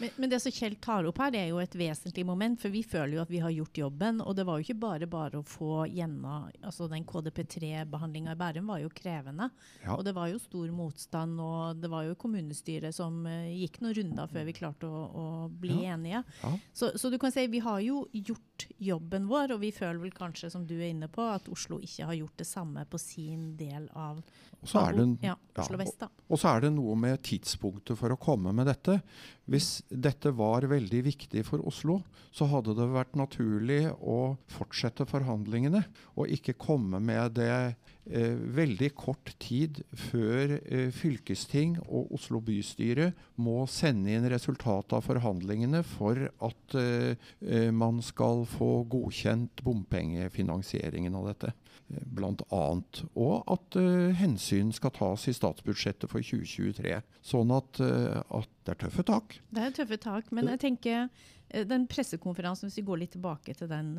Men, 0.02 0.10
men 0.18 0.30
det 0.32 0.40
som 0.42 0.52
Kjell 0.52 0.76
tar 0.82 1.06
opp 1.10 1.18
her, 1.22 1.32
det 1.34 1.40
er 1.44 1.50
jo 1.52 1.60
et 1.62 1.76
vesentlig 1.78 2.26
moment. 2.26 2.60
For 2.62 2.74
vi 2.74 2.82
føler 2.84 3.18
jo 3.18 3.22
at 3.24 3.30
vi 3.34 3.42
har 3.44 3.54
gjort 3.54 3.78
jobben. 3.78 4.22
Og 4.24 4.36
det 4.38 4.46
var 4.48 4.58
jo 4.60 4.66
ikke 4.68 4.80
bare 4.82 5.08
bare 5.10 5.40
å 5.42 5.46
få 5.48 5.84
gjennom 5.92 6.50
altså 6.64 6.88
Den 6.92 7.06
KDP3-behandlinga 7.06 8.34
i 8.34 8.40
Bærum 8.40 8.68
var 8.72 8.82
jo 8.82 8.90
krevende. 8.94 9.50
Ja. 9.84 9.96
Og 9.98 10.04
det 10.08 10.14
var 10.16 10.30
jo 10.32 10.40
stor 10.42 10.72
motstand, 10.76 11.40
og 11.44 11.80
det 11.82 11.90
var 11.92 12.08
jo 12.08 12.16
kommunestyret 12.20 12.96
som 12.96 13.22
uh, 13.28 13.48
gikk 13.52 13.80
noen 13.84 13.96
runder 14.00 14.32
før 14.32 14.48
vi 14.50 14.56
klarte 14.58 14.90
å, 14.90 15.04
å 15.10 15.26
bli 15.50 15.74
Ja. 15.84 15.94
enige. 15.96 16.24
Ja. 16.44 16.54
Så, 16.74 16.92
så 17.00 17.10
du 17.14 17.18
kan 17.22 17.34
si 17.34 17.46
vi 17.52 17.60
har 17.64 17.80
jo 17.84 18.06
gjort 18.14 18.68
jobben 18.84 19.28
vår, 19.30 19.56
og 19.56 19.62
vi 19.64 19.72
føler 19.76 20.00
vel 20.04 20.14
kanskje, 20.16 20.50
som 20.54 20.66
du 20.70 20.76
er 20.78 20.90
inne 20.92 21.10
på, 21.12 21.24
at 21.34 21.48
Oslo 21.52 21.80
ikke 21.84 22.08
har 22.10 22.18
gjort 22.18 22.38
det 22.40 22.48
samme 22.48 22.86
på 22.90 23.00
sin 23.02 23.54
del 23.60 23.88
av 23.98 24.22
Og 24.62 24.70
så 24.70 24.84
er 24.88 24.98
det, 24.98 25.08
ja, 25.26 25.36
Oslo 25.60 25.80
vest. 25.82 25.98
da. 26.00 26.10
Og 26.30 26.40
så 26.40 26.54
er 26.56 26.66
det 26.68 26.74
noe 26.76 26.96
med 27.00 27.22
tidspunktet 27.26 27.98
for 28.00 28.14
å 28.14 28.20
komme 28.22 28.54
med 28.56 28.70
dette. 28.70 29.00
Hvis 29.44 29.82
dette 29.92 30.32
var 30.32 30.64
veldig 30.72 31.02
viktig 31.04 31.42
for 31.44 31.64
Oslo, 31.68 31.98
så 32.32 32.48
hadde 32.48 32.76
det 32.78 32.86
vært 32.94 33.18
naturlig 33.20 33.82
å 34.00 34.38
fortsette 34.52 35.04
forhandlingene, 35.10 35.84
og 36.16 36.32
ikke 36.32 36.56
komme 36.56 37.02
med 37.04 37.36
det 37.36 37.52
eh, 37.52 38.40
veldig 38.56 38.90
kort 38.96 39.34
tid 39.44 39.82
før 40.06 40.56
eh, 40.62 40.88
fylkesting 40.96 41.76
og 41.84 42.16
Oslo 42.16 42.40
bystyre 42.44 43.12
må 43.36 43.66
sende 43.68 44.16
inn 44.16 44.30
resultatet 44.32 44.96
av 44.96 45.04
forhandlingene 45.10 45.84
for 45.92 46.24
at 46.24 46.80
eh, 46.80 47.20
eh, 47.44 47.70
man 47.76 48.00
skal 48.06 48.48
få 48.48 48.86
godkjent 48.96 49.60
bompengefinansieringen 49.68 51.20
av 51.20 51.34
dette. 51.34 51.52
Annet. 52.54 53.04
Og 53.16 53.44
at 53.52 53.78
uh, 53.80 54.14
hensyn 54.18 54.72
skal 54.76 54.94
tas 54.96 55.28
i 55.28 55.36
statsbudsjettet 55.36 56.10
for 56.12 56.24
2023. 56.24 56.98
Sånn 57.26 57.54
at, 57.56 57.80
uh, 57.84 58.24
at 58.40 58.50
det 58.64 58.76
er 58.76 58.82
tøffe 58.86 59.06
tak. 59.08 59.38
Det 59.54 59.64
er 59.64 59.78
tøffe 59.78 60.00
tak, 60.02 60.32
men 60.32 60.48
jeg 60.54 60.62
tenker 60.64 61.08
eh, 61.50 61.66
den 61.68 61.88
pressekonferansen, 61.92 62.70
hvis 62.70 62.80
vi 62.80 62.86
går 62.88 63.02
litt 63.02 63.16
tilbake 63.18 63.56
til 63.58 63.68
den 63.72 63.94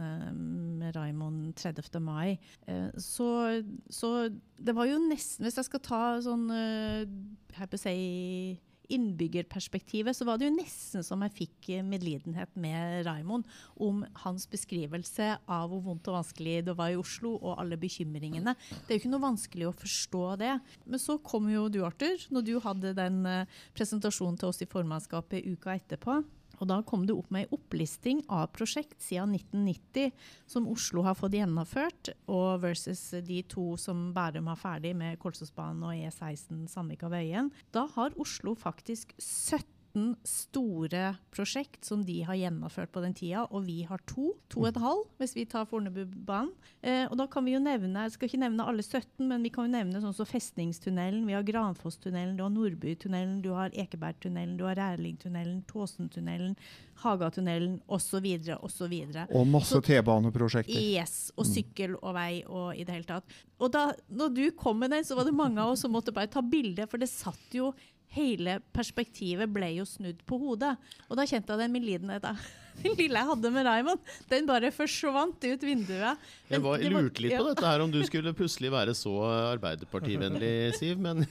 med 0.80 0.96
Raimond 0.96 1.52
30. 1.60 2.00
mai, 2.00 2.38
så, 2.96 3.28
så 3.92 4.14
det 4.56 4.72
var 4.72 4.88
jo 4.88 5.02
nesten 5.04 5.44
Hvis 5.44 5.58
jeg 5.60 5.68
skal 5.68 5.82
ta 5.84 6.02
sånn 6.24 6.46
jeg 6.48 7.10
her 7.58 7.68
på 7.68 7.76
å 7.76 7.82
si 7.84 7.98
innbyggerperspektivet, 8.92 10.16
så 10.16 10.26
var 10.28 10.38
det 10.38 10.48
jo 10.48 10.56
nesten 10.56 11.04
som 11.06 11.22
jeg 11.24 11.34
fikk 11.38 11.70
eh, 11.74 11.84
medlidenhet 11.86 12.52
med 12.60 13.04
Raimond 13.08 13.48
om 13.80 14.02
hans 14.24 14.46
beskrivelse 14.50 15.30
av 15.44 15.70
hvor 15.70 15.82
vondt 15.86 16.10
og 16.10 16.18
vanskelig 16.18 16.60
det 16.68 16.76
var 16.78 16.92
i 16.92 16.98
Oslo, 17.00 17.36
og 17.40 17.58
alle 17.62 17.78
bekymringene. 17.80 18.56
Det 18.84 18.88
er 18.88 18.98
jo 18.98 19.02
ikke 19.04 19.14
noe 19.14 19.26
vanskelig 19.26 19.68
å 19.70 19.76
forstå 19.84 20.24
det. 20.44 20.54
Men 20.84 21.02
så 21.02 21.18
kom 21.24 21.48
jo 21.52 21.66
du, 21.72 21.82
Arthur, 21.86 22.28
når 22.34 22.46
du 22.46 22.54
hadde 22.64 22.94
den 22.98 23.20
eh, 23.30 23.60
presentasjonen 23.76 24.40
til 24.40 24.52
oss 24.52 24.62
i 24.64 24.70
formannskapet 24.70 25.46
uka 25.54 25.76
etterpå. 25.78 26.22
Og 26.60 26.68
da 26.70 26.80
kom 26.86 27.06
det 27.08 27.16
opp 27.16 27.30
med 27.34 27.46
en 27.46 27.56
opplisting 27.58 28.22
av 28.32 28.50
prosjekt 28.54 29.00
siden 29.02 29.34
1990 29.36 30.14
som 30.50 30.68
Oslo 30.70 31.04
har 31.06 31.18
fått 31.18 31.36
gjennomført, 31.38 32.12
og 32.30 32.62
versus 32.64 33.02
de 33.26 33.40
to 33.50 33.74
som 33.80 34.10
Bærum 34.16 34.50
har 34.52 34.60
ferdig 34.60 34.94
med 34.98 35.18
Kolsåsbanen 35.22 35.84
og 35.86 35.98
E16 35.98 36.66
Sandvika-Vøyen. 36.72 37.50
Da 37.74 37.86
har 37.96 38.16
Oslo 38.20 38.54
faktisk 38.58 39.16
17 39.18 39.73
store 40.26 41.14
prosjekt 41.34 41.86
som 41.86 42.02
de 42.06 42.16
har 42.26 42.36
gjennomført 42.38 42.90
på 42.94 43.02
den 43.04 43.14
tida, 43.14 43.44
og 43.50 43.66
vi 43.68 43.82
har 43.86 44.02
to. 44.10 44.32
To 44.50 44.64
og 44.64 44.70
et 44.72 44.80
halv, 44.82 45.04
hvis 45.20 45.34
vi 45.36 45.44
tar 45.50 45.68
Fornebubanen. 45.70 46.50
Eh, 46.82 47.04
og 47.06 47.16
da 47.20 47.26
kan 47.30 47.46
vi 47.46 47.54
jo 47.54 47.62
nevne, 47.62 48.06
jeg 48.06 48.16
skal 48.16 48.28
ikke 48.28 48.42
nevne 48.42 48.66
alle 48.66 48.82
17, 48.82 49.22
men 49.30 49.44
vi 49.46 49.52
kan 49.54 49.68
jo 49.68 49.74
nevne 49.76 50.02
sånn 50.02 50.16
som 50.16 50.28
Festningstunnelen, 50.28 51.22
vi 51.28 51.36
har 51.36 51.46
Granfosstunnelen, 51.46 52.34
du 52.36 52.42
har 52.44 52.52
Nordbytunnelen, 52.54 53.38
du 53.44 53.52
har 53.56 53.72
Ekebergtunnelen, 53.72 54.58
du 54.58 54.66
har 54.66 54.78
Rælingtunnelen, 54.80 55.62
Tåsentunnelen, 55.70 56.58
Hagatunnelen 57.04 57.78
osv. 57.86 58.26
osv. 58.58 58.94
Og 59.30 59.44
og 59.44 59.48
masse 59.50 59.80
T-baneprosjekter. 59.84 60.74
Yes, 60.74 61.32
og 61.38 61.48
sykkel 61.48 61.96
og 62.00 62.14
vei 62.16 62.42
og 62.46 62.74
i 62.74 62.84
det 62.86 62.98
hele 62.98 63.08
tatt. 63.08 63.40
Og 63.62 63.72
da 63.74 63.88
når 64.10 64.34
du 64.34 64.44
kom 64.58 64.80
med 64.82 64.92
den, 64.94 65.06
så 65.06 65.16
var 65.18 65.28
det 65.28 65.36
mange 65.36 65.62
av 65.62 65.74
oss 65.74 65.84
som 65.84 65.94
måtte 65.94 66.14
bare 66.14 66.30
ta 66.30 66.42
bilde, 66.42 66.86
for 66.90 67.00
det 67.00 67.10
satt 67.10 67.54
jo 67.54 67.72
Hele 68.14 68.58
perspektivet 68.74 69.50
ble 69.50 69.72
jo 69.74 69.86
snudd 69.88 70.20
på 70.28 70.38
hodet. 70.38 70.76
Og 71.08 71.18
da 71.18 71.24
kjente 71.26 71.50
jeg 71.50 71.64
den 71.64 71.74
medlidenheten 71.74 72.38
den 72.82 72.96
lille 72.98 73.20
jeg 73.20 73.28
hadde 73.30 73.50
med 73.54 73.66
Raymond. 73.68 74.12
Den 74.30 74.46
bare 74.48 74.70
forsvant 74.74 75.44
ut 75.46 75.62
vinduet. 75.66 76.22
Jeg 76.50 76.62
var, 76.62 76.78
Men 76.78 76.82
det 76.84 76.92
var- 76.94 77.04
lurte 77.06 77.22
litt 77.22 77.36
på 77.38 77.48
dette 77.48 77.66
her, 77.66 77.84
om 77.84 77.90
du 77.94 78.00
skulle 78.06 78.34
plutselig 78.34 78.70
være 78.74 78.94
så 78.98 79.12
arbeiderpartivennlig, 79.54 80.74
Siv. 80.78 80.98
Men, 80.98 81.22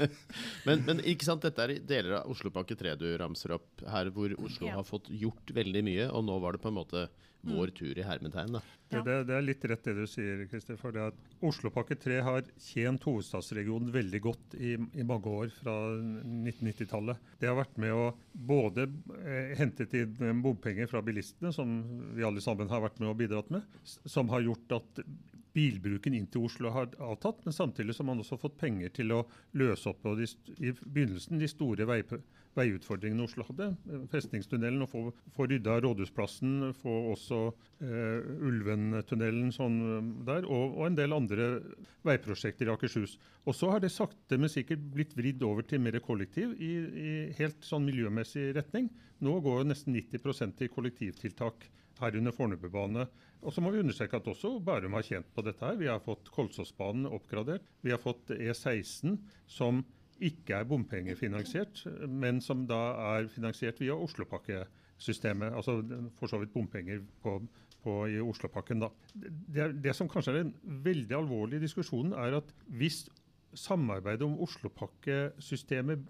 men, 0.66 0.84
men 0.88 1.00
ikke 1.04 1.28
sant, 1.28 1.44
dette 1.44 1.64
er 1.64 1.76
deler 1.80 2.18
av 2.20 2.32
Oslopakke 2.32 2.76
3 2.76 2.96
du 3.00 3.06
ramser 3.20 3.56
opp 3.56 3.84
her, 3.88 4.12
hvor 4.14 4.34
Oslo 4.44 4.68
har 4.72 4.84
fått 4.88 5.08
gjort 5.12 5.54
veldig 5.56 5.84
mye, 5.86 6.10
og 6.10 6.24
nå 6.28 6.40
var 6.42 6.56
det 6.56 6.64
på 6.64 6.72
en 6.72 6.78
måte 6.80 7.06
vår 7.46 7.72
tur 7.76 7.98
i 7.98 8.06
hermetegn. 8.06 8.56
da. 8.56 8.62
Ja. 8.94 9.02
Det, 9.02 9.16
det 9.28 9.34
er 9.36 9.44
litt 9.44 9.64
rett 9.68 9.86
det 9.88 9.94
du 9.96 10.04
sier, 10.10 10.44
Christer. 10.50 10.78
For 10.80 10.94
det 10.94 11.08
at 11.10 11.44
Oslopakke 11.44 11.96
3 12.00 12.20
har 12.26 12.48
tjent 12.62 13.04
hovedstadsregionen 13.08 13.92
veldig 13.94 14.20
godt 14.24 14.56
i, 14.58 14.74
i 14.76 15.06
mange 15.06 15.30
år 15.30 15.52
fra 15.56 15.74
1990-tallet. 15.98 17.30
Det 17.40 17.50
har 17.50 17.58
vært 17.58 17.78
med 17.82 17.94
å 17.96 18.08
både 18.32 18.88
eh, 19.20 19.54
hentet 19.58 19.94
inn 19.98 20.42
bompenger 20.44 20.90
fra 20.90 21.02
bilistene, 21.04 21.52
som 21.54 21.78
vi 22.14 22.26
alle 22.26 22.44
sammen 22.44 22.70
har 22.70 22.84
vært 22.86 23.00
med 23.02 23.12
og 23.12 23.18
bidratt 23.20 23.52
med, 23.54 23.64
som 23.84 24.30
har 24.32 24.44
gjort 24.46 24.78
at 24.80 25.04
bilbruken 25.54 26.16
inn 26.18 26.26
til 26.30 26.48
Oslo 26.48 26.72
har 26.74 26.90
avtatt, 27.02 27.44
men 27.46 27.54
samtidig 27.54 27.94
som 27.94 28.08
man 28.10 28.20
også 28.22 28.34
har 28.36 28.42
fått 28.42 28.58
penger 28.58 28.90
til 28.96 29.12
å 29.14 29.20
løse 29.60 29.90
opp 29.90 30.00
på 30.02 30.16
de, 30.18 30.26
i 30.58 30.72
begynnelsen 30.74 31.38
de 31.38 31.50
store 31.50 31.86
vei, 31.88 32.00
veiutfordringene 32.58 33.24
Oslo 33.26 33.46
hadde. 33.48 33.70
Eh, 33.90 34.06
Festningstunnelen, 34.12 34.84
å 34.84 34.90
få, 34.90 35.04
få 35.36 35.46
rydda 35.50 35.78
Rådhusplassen, 35.84 36.72
få 36.80 36.94
også 37.12 37.40
eh, 37.84 38.32
Ulventunnelen 38.48 39.52
sånn 39.54 39.78
eh, 39.84 40.10
der, 40.28 40.48
og, 40.48 40.78
og 40.78 40.88
en 40.88 40.98
del 40.98 41.16
andre 41.16 41.48
veiprosjekter 42.06 42.70
i 42.70 42.74
Akershus. 42.74 43.16
Og 43.44 43.56
så 43.58 43.72
har 43.74 43.84
det 43.84 43.92
sakte, 43.94 44.38
men 44.40 44.52
sikkert 44.52 44.84
blitt 44.94 45.16
vridd 45.18 45.42
over 45.46 45.66
til 45.68 45.82
mer 45.84 45.98
kollektiv 46.04 46.54
i, 46.58 46.74
i 47.06 47.14
helt 47.38 47.64
sånn 47.66 47.86
miljømessig 47.88 48.52
retning. 48.56 48.90
Nå 49.24 49.38
går 49.44 49.66
nesten 49.68 49.96
90% 49.96 50.58
til 50.58 50.72
kollektivtiltak 50.72 51.68
herunder 52.00 52.34
Fornebubane. 52.34 53.06
Og 53.44 53.52
så 53.52 53.62
må 53.62 53.70
vi 53.74 53.82
understreke 53.82 54.18
at 54.18 54.30
også 54.30 54.56
Bærum 54.64 54.96
har 54.96 55.04
tjent 55.06 55.28
på 55.34 55.44
dette. 55.44 55.64
her. 55.64 55.76
Vi 55.76 55.90
har 55.90 56.00
fått 56.02 56.30
Kolsåsbanen 56.34 57.06
oppgradert. 57.06 57.66
Vi 57.82 57.92
har 57.92 58.00
fått 58.00 58.32
E16, 58.34 59.18
som 59.46 59.84
ikke 60.22 60.60
er 60.60 60.68
bompengefinansiert, 60.68 61.84
men 62.08 62.40
som 62.44 62.64
da 62.70 62.80
er 63.16 63.28
finansiert 63.32 63.80
via 63.82 63.96
Oslopakkesystemet. 63.96 65.54
Altså 65.54 65.80
for 66.18 66.30
så 66.30 66.40
vidt 66.42 66.54
bompenger 66.54 67.02
på, 67.22 67.38
på, 67.82 67.98
i 68.12 68.20
Oslopakken. 68.22 68.84
da. 68.84 68.90
Det, 69.14 69.70
det 69.84 69.94
som 69.96 70.08
kanskje 70.10 70.36
er 70.36 70.44
en 70.44 70.54
veldig 70.84 71.18
alvorlig 71.18 71.60
diskusjon, 71.64 72.14
er 72.14 72.38
at 72.40 72.54
hvis 72.66 73.04
samarbeidet 73.54 74.26
om 74.26 74.38
Oslopakkesystemet 74.42 76.02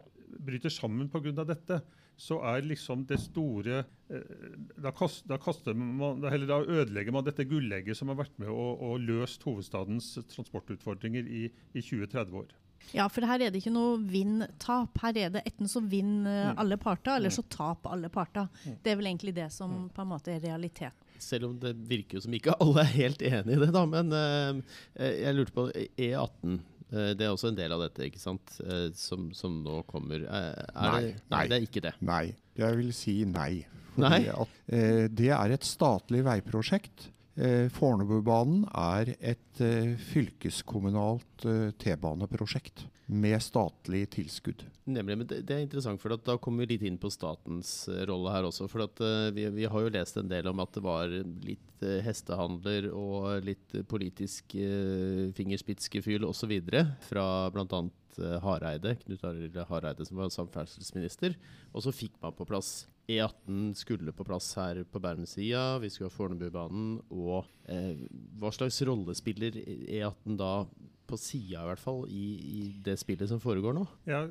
bryter 0.45 0.73
sammen 0.73 1.09
pga. 1.09 1.45
dette, 1.45 1.81
så 2.17 2.39
er 2.47 2.63
liksom 2.63 3.05
det 3.11 3.19
store 3.19 3.81
eh, 4.09 4.35
da, 4.79 4.93
kast, 4.95 5.27
da, 5.27 5.75
man, 5.75 6.21
da 6.23 6.61
ødelegger 6.63 7.13
man 7.13 7.27
dette 7.27 7.47
gullegget 7.51 7.99
som 7.99 8.13
har 8.13 8.21
vært 8.23 8.37
med 8.39 8.53
og, 8.53 8.83
og 8.83 9.01
løst 9.03 9.43
hovedstadens 9.43 10.13
transportutfordringer 10.31 11.27
i, 11.27 11.49
i 11.75 11.83
20-30 11.83 12.39
år. 12.39 12.55
Ja, 12.93 13.09
for 13.09 13.25
her 13.27 13.41
er 13.43 13.51
det 13.51 13.63
ikke 13.63 13.73
noe 13.73 13.97
vinn-tap. 13.99 14.99
Her 15.03 15.17
er 15.19 15.31
det 15.31 15.43
enten 15.47 15.67
så 15.71 15.81
vinner 15.83 16.53
Mm. 16.53 16.59
alle 16.59 16.77
parter, 16.77 17.17
eller 17.17 17.31
så 17.31 17.43
taper 17.49 17.91
alle 17.93 18.09
parter. 18.09 18.49
Det 18.83 18.93
er 18.93 18.97
vel 18.97 19.07
egentlig 19.07 19.35
det 19.35 19.51
som 19.53 19.89
på 19.95 20.03
en 20.03 20.09
måte 20.09 20.29
er 20.35 20.41
realiteten. 20.41 20.93
Selv 21.19 21.45
om 21.49 21.59
det 21.59 21.75
virker 21.89 22.19
jo 22.19 22.21
som 22.21 22.33
ikke 22.35 22.55
alle 22.61 22.81
er 22.83 22.93
helt 22.93 23.23
enig 23.23 23.57
i 23.57 23.61
det, 23.65 23.73
da. 23.73 23.85
Men 23.87 24.13
eh, 24.13 24.63
eh, 24.97 25.21
jeg 25.25 25.35
lurte 25.35 25.53
på 25.57 25.71
E18. 25.97 26.59
eh, 26.93 27.15
det 27.15 27.23
er 27.25 27.31
også 27.33 27.49
en 27.49 27.57
del 27.57 27.73
av 27.73 27.81
dette, 27.81 28.05
ikke 28.11 28.21
sant? 28.21 28.59
Eh, 28.61 28.91
som, 28.95 29.33
som 29.33 29.63
nå 29.65 29.83
kommer. 29.87 30.21
Eh, 30.27 30.65
er 30.75 30.91
Nei, 30.91 31.01
det, 31.03 31.15
nei. 31.31 31.47
det 31.49 31.57
er 31.57 31.67
ikke 31.69 31.83
det. 31.89 31.95
Nei, 32.03 32.35
jeg 32.57 32.77
vil 32.77 32.93
si 32.93 33.25
nei. 33.25 33.65
Nei? 33.97 34.27
At, 34.29 34.49
eh, 34.69 35.07
det 35.09 35.31
er 35.31 35.55
et 35.55 35.65
statlig 35.65 36.25
veiprosjekt. 36.27 37.09
Eh, 37.35 37.67
Fornebubanen 37.75 38.67
er 38.71 39.15
et 39.19 39.63
eh, 39.63 39.95
fylkeskommunalt 40.13 41.47
eh, 41.51 41.71
T-baneprosjekt 41.83 42.87
med 43.07 43.43
statlig 43.43 44.07
tilskudd. 44.15 44.63
Nemlig, 44.85 45.17
men 45.19 45.29
det, 45.29 45.41
det 45.49 45.57
er 45.57 45.65
interessant, 45.65 46.01
for 46.01 46.15
da 46.17 46.37
kommer 46.41 46.65
vi 46.65 46.75
litt 46.75 46.85
inn 46.89 46.99
på 47.01 47.11
statens 47.13 47.89
eh, 47.93 48.05
rolle 48.09 48.33
her 48.33 48.49
også. 48.49 48.69
For 48.71 48.87
at, 48.87 49.01
eh, 49.05 49.31
vi, 49.37 49.47
vi 49.59 49.67
har 49.69 49.85
jo 49.85 49.93
lest 49.93 50.19
en 50.21 50.31
del 50.31 50.49
om 50.51 50.63
at 50.65 50.73
det 50.77 50.85
var 50.85 51.13
litt 51.45 51.85
eh, 51.85 52.01
hestehandler 52.05 52.89
og 52.93 53.45
litt 53.45 53.77
politisk 53.91 54.57
fingerspitzgefühl 55.37 56.25
osv. 56.29 56.55
fra 57.09 57.27
bl.a. 57.53 57.83
Uh, 58.23 58.39
Hareide, 58.45 58.97
Knut 59.03 59.25
Arild 59.27 59.61
Hareide, 59.69 60.07
som 60.09 60.21
var 60.21 60.33
samferdselsminister. 60.35 61.37
Og 61.73 61.87
så 61.87 61.95
fikk 61.95 62.19
man 62.23 62.37
på 62.37 62.47
plass 62.49 62.85
E18 63.09 63.75
skulle 63.77 64.15
på 64.17 64.25
plass 64.25 64.55
her 64.57 64.81
på 64.89 65.01
Bærumsida, 65.03 65.79
vi 65.83 65.91
skulle 65.93 66.09
ha 66.09 66.15
Fornebubanen. 66.15 66.97
Og 67.13 67.45
eh, 67.69 68.01
hva 68.41 68.53
slags 68.55 68.81
rolle 68.89 69.15
spiller 69.17 69.59
E18 69.61 70.39
da 70.41 70.65
på 71.05 71.19
sida, 71.21 71.61
i 71.61 71.69
hvert 71.69 71.83
fall, 71.83 72.07
i, 72.09 72.25
i, 72.41 72.61
det 72.85 72.95
spillet 72.97 73.29
som 73.29 73.43
foregår 73.43 73.75
nå? 73.77 73.83
Ja, 74.09 74.23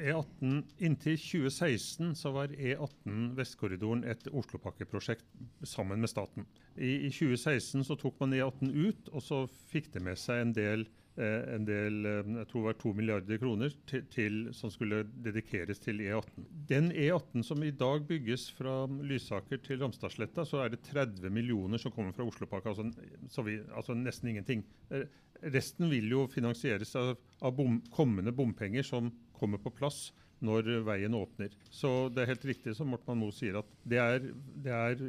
E18, 0.00 0.62
Inntil 0.88 1.18
2016 1.20 2.14
så 2.16 2.32
var 2.32 2.54
E18 2.56 3.34
Vestkorridoren 3.36 4.06
et 4.08 4.24
Oslopakkeprosjekt 4.32 5.28
sammen 5.68 6.00
med 6.00 6.08
staten. 6.08 6.48
I, 6.78 7.10
I, 7.10 7.12
2016 7.12 7.84
så 7.90 7.98
tok 8.00 8.16
man 8.24 8.32
E18 8.32 8.72
ut, 8.72 9.12
og 9.12 9.26
så 9.26 9.42
fikk 9.68 9.92
det 9.98 10.06
med 10.08 10.16
seg 10.20 10.46
en 10.46 10.56
del 10.56 10.88
Eh, 10.88 11.07
en 11.18 11.64
del, 11.66 11.96
eh, 12.06 12.30
jeg 12.38 12.48
tror 12.50 12.60
det 12.60 12.68
var 12.68 12.76
to 12.78 12.92
milliarder 12.94 13.40
kroner 13.42 13.72
til, 13.90 14.04
til, 14.12 14.36
som 14.54 14.70
skulle 14.70 15.00
dedikeres 15.24 15.80
til 15.82 16.02
E18. 16.04 16.44
Den 16.70 16.92
E18 16.92 17.42
som 17.46 17.62
i 17.66 17.72
dag 17.74 18.04
bygges 18.06 18.48
fra 18.54 18.84
Lysaker 18.86 19.62
til 19.64 19.82
Ramstadsletta, 19.82 20.44
så 20.46 20.62
er 20.62 20.74
det 20.74 20.84
30 20.86 21.32
millioner 21.34 21.82
som 21.82 21.94
kommer 21.94 22.14
fra 22.14 22.26
Oslopakka, 22.28 22.74
altså, 22.74 23.46
altså, 23.74 23.98
nesten 23.98 24.30
ingenting. 24.30 24.62
Eh, 24.94 25.08
resten 25.54 25.90
vil 25.90 26.06
jo 26.12 26.26
finansieres 26.30 26.94
av, 26.98 27.16
av 27.42 27.56
bom, 27.56 27.80
kommende 27.94 28.34
bompenger 28.34 28.86
som 28.86 29.10
kommer 29.38 29.58
på 29.62 29.74
plass 29.74 30.08
når 30.44 30.70
veien 30.86 31.16
åpner. 31.18 31.50
Så 31.70 32.08
det 32.14 32.22
er 32.22 32.32
helt 32.32 32.46
riktig 32.46 32.76
som 32.78 32.92
Mortman 32.92 33.18
Moe 33.18 33.34
sier, 33.34 33.58
at 33.58 33.70
det 33.82 33.98
er, 33.98 34.30
det 34.62 34.74
er 34.74 35.02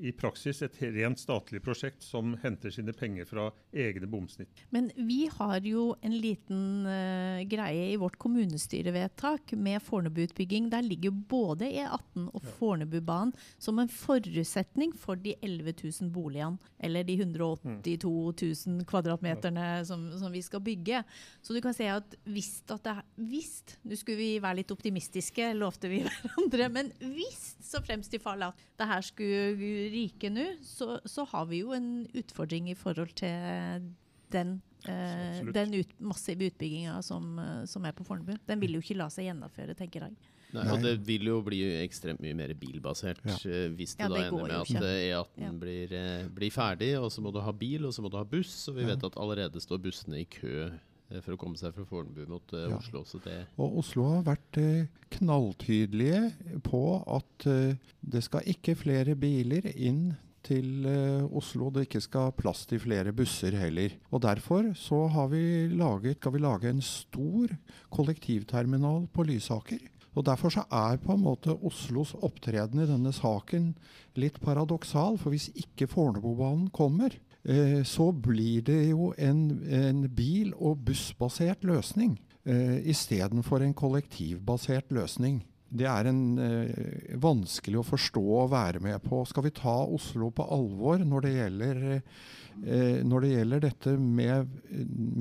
i 0.00 0.12
praksis 0.16 0.62
et 0.64 0.78
rent 0.80 1.20
statlig 1.20 1.60
prosjekt 1.64 2.02
som 2.04 2.32
henter 2.42 2.72
sine 2.72 2.94
penger 2.96 3.28
fra 3.28 3.48
egne 3.72 4.08
bomsnitt. 4.10 4.62
Men 4.74 4.90
vi 4.96 5.28
har 5.32 5.60
jo 5.66 5.90
en 6.02 6.16
liten 6.16 6.86
uh, 6.88 7.42
greie 7.50 7.90
i 7.92 7.98
vårt 8.00 8.16
kommunestyrevedtak 8.20 9.54
med 9.60 9.82
Fornebuutbygging. 9.84 10.70
Der 10.72 10.84
ligger 10.86 11.12
både 11.12 11.68
E18 11.68 12.28
og 12.30 12.40
ja. 12.40 12.54
Fornebubanen 12.58 13.34
som 13.58 13.78
en 13.80 13.90
forutsetning 13.92 14.94
for 14.96 15.20
de 15.20 15.36
11 15.42 15.74
000 15.82 16.10
boligene, 16.14 16.58
eller 16.80 17.04
de 17.04 17.18
182 17.20 18.10
000 18.66 18.86
kvadratmeterne 18.88 19.66
ja. 19.80 19.84
som, 19.84 20.08
som, 20.16 20.32
vi 20.32 20.42
skal 20.42 20.62
bygge. 20.64 21.02
Så 21.42 21.54
du 21.54 21.60
kan 21.64 21.76
si 21.76 21.88
at 21.90 22.16
hvis 22.24 22.60
at 22.70 22.84
det 22.84 22.96
Hvis, 23.30 23.62
nå 23.84 23.96
skulle 23.98 24.18
vi 24.18 24.42
være 24.42 24.60
litt 24.60 24.72
optimistiske, 24.72 25.52
lovte 25.58 25.90
vi 25.90 26.00
hverandre, 26.06 26.68
men 26.72 26.92
hvis 27.14 27.56
så 27.64 27.82
fremst 27.84 28.14
i 28.14 28.20
fall 28.22 28.42
at 28.46 28.58
det 28.80 28.88
her 28.88 29.04
skulle 29.04 29.42
rike 29.92 30.30
nå, 30.32 30.46
så, 30.66 30.98
så, 31.08 31.26
har 31.32 31.46
vi 31.50 31.62
jo 31.64 31.74
en 31.76 32.06
utfordring 32.16 32.70
i 32.72 32.78
forhold 32.78 33.14
til 33.18 33.86
den, 34.30 34.60
eh, 34.88 35.40
den 35.54 35.74
ut, 35.74 35.94
massive 35.98 36.50
utbygginga 36.50 37.00
som, 37.02 37.38
eh, 37.38 37.64
som, 37.70 37.84
er 37.84 37.96
på 37.96 38.06
Fornebu. 38.06 38.36
Den 38.46 38.60
vil 38.62 38.78
jo 38.78 38.84
ikke 38.84 38.98
la 39.00 39.10
seg 39.12 39.28
gjennomføre, 39.28 39.76
tenker 39.78 40.08
jeg. 40.08 40.18
Nei, 40.50 40.64
og 40.72 40.82
det 40.82 40.96
vil 41.06 41.28
jo 41.28 41.36
bli 41.46 41.60
ekstremt 41.78 42.18
mye 42.24 42.34
mer 42.34 42.50
bilbasert 42.58 43.20
ja. 43.22 43.36
Eh, 43.46 43.68
hvis 43.78 43.94
det, 43.94 44.02
ja, 44.02 44.08
det 44.10 44.18
da 44.18 44.26
ender 44.26 44.48
med 44.48 44.56
at 44.58 44.86
E18 44.88 45.44
ja. 45.44 45.50
blir, 45.62 45.92
eh, 45.94 46.24
blir, 46.34 46.54
ferdig, 46.54 46.92
og 46.98 47.10
så 47.14 47.22
må 47.22 47.30
du 47.34 47.38
ha 47.44 47.52
bil, 47.54 47.86
og 47.86 47.94
så 47.94 48.02
må 48.02 48.10
du 48.10 48.18
ha 48.18 48.26
buss. 48.26 48.56
Og 48.70 48.80
vi 48.80 48.86
vet 48.88 49.04
at 49.06 49.18
allerede 49.20 49.62
står 49.62 49.82
bussene 49.84 50.22
i 50.24 50.26
kø 50.26 50.70
for 51.18 51.34
å 51.34 51.40
komme 51.40 51.58
seg 51.58 51.74
fra 51.74 51.84
Fornebu 51.88 52.22
mot 52.30 52.54
uh, 52.54 52.70
Oslo. 52.76 53.02
og 53.58 53.78
Oslo 53.82 54.06
har 54.12 54.24
vært 54.28 54.58
uh, 54.62 54.88
knalltydelige 55.16 56.60
på 56.66 56.82
at 57.02 57.46
uh, 57.50 57.94
det 58.00 58.22
skal 58.26 58.46
ikke 58.50 58.76
flere 58.78 59.16
biler 59.18 59.66
inn 59.74 60.12
til 60.46 60.86
Oslo. 61.36 61.66
Det 61.68 61.82
ikke 61.84 62.00
skal 62.00 62.30
plass 62.32 62.62
til 62.64 62.80
flere 62.80 63.12
busser 63.12 63.52
heller. 63.60 63.92
Og 64.08 64.22
Derfor 64.24 64.70
så 64.78 65.02
har 65.12 65.28
vi 65.28 65.68
laget, 65.68 66.16
skal 66.16 66.32
vi 66.32 66.40
lage 66.40 66.70
en 66.72 66.80
stor 66.80 67.52
kollektivterminal 67.92 69.04
på 69.12 69.26
Lysaker. 69.28 69.82
Og 70.16 70.24
Derfor 70.26 70.54
så 70.54 70.64
er 70.72 70.96
på 71.04 71.12
en 71.12 71.26
måte 71.26 71.52
Oslos 71.60 72.14
opptreden 72.24 72.80
i 72.80 72.88
denne 72.88 73.12
saken 73.12 73.74
litt 74.16 74.40
paradoksal. 74.40 75.20
For 75.20 75.36
hvis 75.36 75.50
ikke 75.60 75.90
Fornebubanen 75.92 76.72
kommer, 76.72 77.12
Eh, 77.12 77.29
så 77.88 78.10
blir 78.12 78.62
det 78.66 78.90
jo 78.90 79.14
en, 79.16 79.38
en 79.72 80.02
bil- 80.12 80.52
og 80.58 80.82
bussbasert 80.84 81.64
løsning 81.64 82.18
eh, 82.44 82.80
istedenfor 82.90 83.64
en 83.64 83.74
kollektivbasert 83.76 84.92
løsning. 84.94 85.40
Det 85.70 85.86
er 85.86 86.08
en 86.10 86.22
eh, 86.42 87.16
vanskelig 87.22 87.80
å 87.80 87.86
forstå 87.86 88.22
og 88.42 88.52
være 88.54 88.82
med 88.82 88.98
på. 89.04 89.22
Skal 89.28 89.46
vi 89.46 89.54
ta 89.54 89.76
Oslo 89.86 90.32
på 90.34 90.46
alvor 90.50 91.02
når 91.06 91.26
det 91.26 91.34
gjelder, 91.36 91.82
eh, 91.94 93.00
når 93.06 93.24
det 93.24 93.32
gjelder 93.34 93.66
dette 93.68 93.96
med 93.96 94.50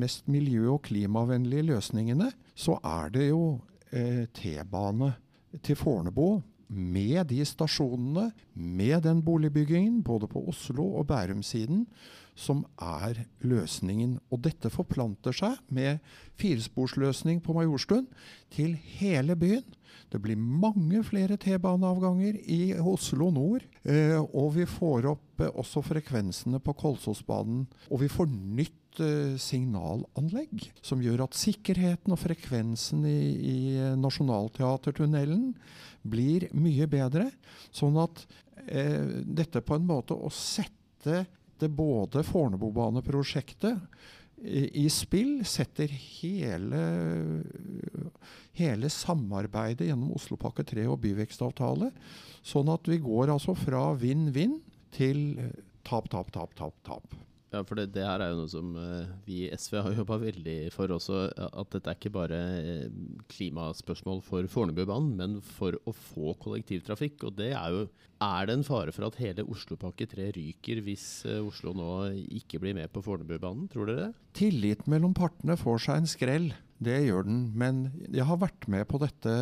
mest 0.02 0.30
miljø- 0.32 0.76
og 0.76 0.84
klimavennlige 0.90 1.68
løsningene, 1.70 2.32
så 2.58 2.80
er 2.82 3.14
det 3.14 3.28
jo 3.30 3.44
eh, 3.92 4.26
T-bane 4.34 5.14
til 5.66 5.78
Fornebu 5.78 6.42
med 6.70 7.28
de 7.32 7.42
stasjonene, 7.46 8.30
med 8.54 9.04
den 9.04 9.24
boligbyggingen, 9.26 10.04
både 10.06 10.30
på 10.30 10.44
Oslo- 10.52 10.94
og 11.00 11.08
Bærum-siden, 11.10 11.88
som 12.40 12.64
er 12.80 13.26
løsningen. 13.44 14.18
Og 14.32 14.44
dette 14.46 14.72
forplanter 14.72 15.36
seg 15.36 15.60
med 15.74 16.00
firesporsløsning 16.40 17.42
på 17.44 17.56
Majorstuen 17.58 18.08
til 18.54 18.78
hele 19.00 19.36
byen. 19.40 19.66
Det 20.10 20.22
blir 20.24 20.40
mange 20.40 21.04
flere 21.06 21.38
T-baneavganger 21.38 22.40
i 22.50 22.74
Oslo 22.80 23.30
nord. 23.34 23.66
Eh, 23.84 24.18
og 24.18 24.56
vi 24.56 24.66
får 24.70 25.10
opp 25.12 25.44
eh, 25.44 25.52
også 25.54 25.84
frekvensene 25.86 26.62
på 26.64 26.74
Kolsåsbanen. 26.78 27.68
Og 27.90 28.02
vi 28.04 28.10
får 28.10 28.32
nytt 28.32 29.02
eh, 29.04 29.36
signalanlegg 29.42 30.70
som 30.82 31.04
gjør 31.04 31.28
at 31.28 31.38
sikkerheten 31.38 32.16
og 32.16 32.22
frekvensen 32.24 33.06
i, 33.10 33.20
i 33.38 33.60
Nationaltheatertunnelen 34.02 35.52
blir 36.02 36.48
mye 36.56 36.88
bedre. 36.90 37.30
Sånn 37.76 37.98
at 38.02 38.24
eh, 38.68 39.20
dette 39.24 39.64
på 39.66 39.78
en 39.78 39.88
måte 39.88 40.16
å 40.18 40.32
sette 40.34 41.26
det 41.60 41.70
både 41.76 42.24
Fornebubaneprosjektet 42.28 43.80
i, 44.40 44.86
i 44.86 44.88
spill, 44.92 45.42
setter 45.48 45.92
hele, 45.92 46.82
hele 48.56 48.92
samarbeidet 48.94 49.90
gjennom 49.90 50.14
Oslopakke 50.16 50.64
3 50.68 50.88
og 50.88 51.02
byvekstavtale, 51.04 51.92
sånn 52.46 52.72
at 52.72 52.88
vi 52.88 53.02
går 53.04 53.34
altså 53.36 53.58
fra 53.60 53.90
vinn-vinn 54.00 54.60
til 54.96 55.26
tap, 55.84 56.08
tap, 56.12 56.32
tap, 56.36 56.56
tap, 56.56 56.80
tap. 56.88 57.20
Ja, 57.50 57.64
for 57.66 57.80
det, 57.80 57.88
det, 57.96 58.04
her 58.06 58.22
er 58.22 58.30
jo 58.30 58.44
noe 58.44 58.52
som 58.52 58.76
uh, 58.78 59.10
vi 59.26 59.40
i 59.48 59.50
SV 59.58 59.80
har 59.82 59.96
jobba 59.98 60.20
veldig 60.22 60.58
for 60.74 60.92
også. 60.94 61.24
At 61.50 61.72
dette 61.74 61.90
er 61.90 61.98
ikke 61.98 62.14
bare 62.14 62.38
uh, 62.62 63.00
klimaspørsmål 63.32 64.22
for 64.26 64.46
Fornebubanen, 64.54 65.16
men 65.18 65.40
for 65.58 65.80
å 65.90 65.94
få 65.96 66.36
kollektivtrafikk. 66.44 67.26
Og 67.26 67.36
det 67.40 67.52
er 67.58 67.74
jo 67.74 67.88
Er 68.20 68.50
det 68.50 68.58
en 68.58 68.68
fare 68.68 68.92
for 68.92 69.08
at 69.08 69.18
hele 69.18 69.46
Oslopakke 69.48 70.06
3 70.12 70.30
ryker 70.36 70.82
hvis 70.84 71.24
Oslo 71.40 71.72
nå 71.72 71.92
ikke 72.36 72.60
blir 72.60 72.76
med 72.76 72.92
på 72.92 73.02
Fornebubanen, 73.02 73.70
tror 73.72 73.88
dere? 73.88 74.10
Tillit 74.36 74.86
mellom 74.92 75.16
partene 75.16 75.56
får 75.58 75.86
seg 75.86 76.02
en 76.02 76.12
skrell. 76.14 76.50
Det 76.80 76.96
gjør 77.04 77.26
den. 77.28 77.39
Men 77.60 77.82
jeg 78.08 78.24
har 78.28 78.39
vært 78.39 78.68
med 78.72 78.86
på 78.88 79.00
dette 79.02 79.34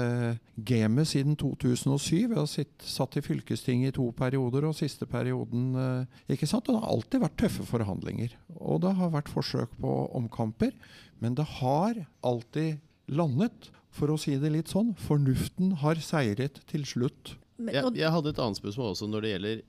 gamet 0.66 1.10
siden 1.10 1.38
2007. 1.38 2.16
Jeg 2.16 2.34
har 2.34 2.50
sitt, 2.50 2.76
satt 2.82 3.18
i 3.20 3.24
fylkestinget 3.26 3.94
i 3.94 3.98
to 4.00 4.08
perioder, 4.18 4.66
og 4.66 4.78
siste 4.78 5.06
perioden 5.10 5.70
eh, 5.78 6.22
ikke 6.34 6.50
sant? 6.50 6.66
Og 6.66 6.78
det 6.78 6.84
har 6.84 6.96
alltid 6.96 7.24
vært 7.28 7.40
tøffe 7.44 7.68
forhandlinger. 7.70 8.34
Og 8.58 8.82
det 8.86 8.96
har 8.98 9.14
vært 9.14 9.30
forsøk 9.30 9.78
på 9.82 9.96
omkamper. 10.18 10.74
Men 11.22 11.38
det 11.38 11.46
har 11.60 12.02
alltid 12.26 12.82
landet, 13.08 13.72
for 13.98 14.14
å 14.14 14.20
si 14.22 14.36
det 14.38 14.52
litt 14.54 14.70
sånn. 14.70 14.92
Fornuften 15.00 15.78
har 15.82 16.02
seiret 16.04 16.60
til 16.70 16.84
slutt. 16.90 17.38
Jeg, 17.58 17.90
jeg, 17.98 18.12
hadde 18.14 18.30
et 18.30 18.40
annet 18.44 18.60
spørsmål 18.60 18.92
også 18.92 19.08
når 19.10 19.24
det 19.24 19.30
gjelder 19.32 19.62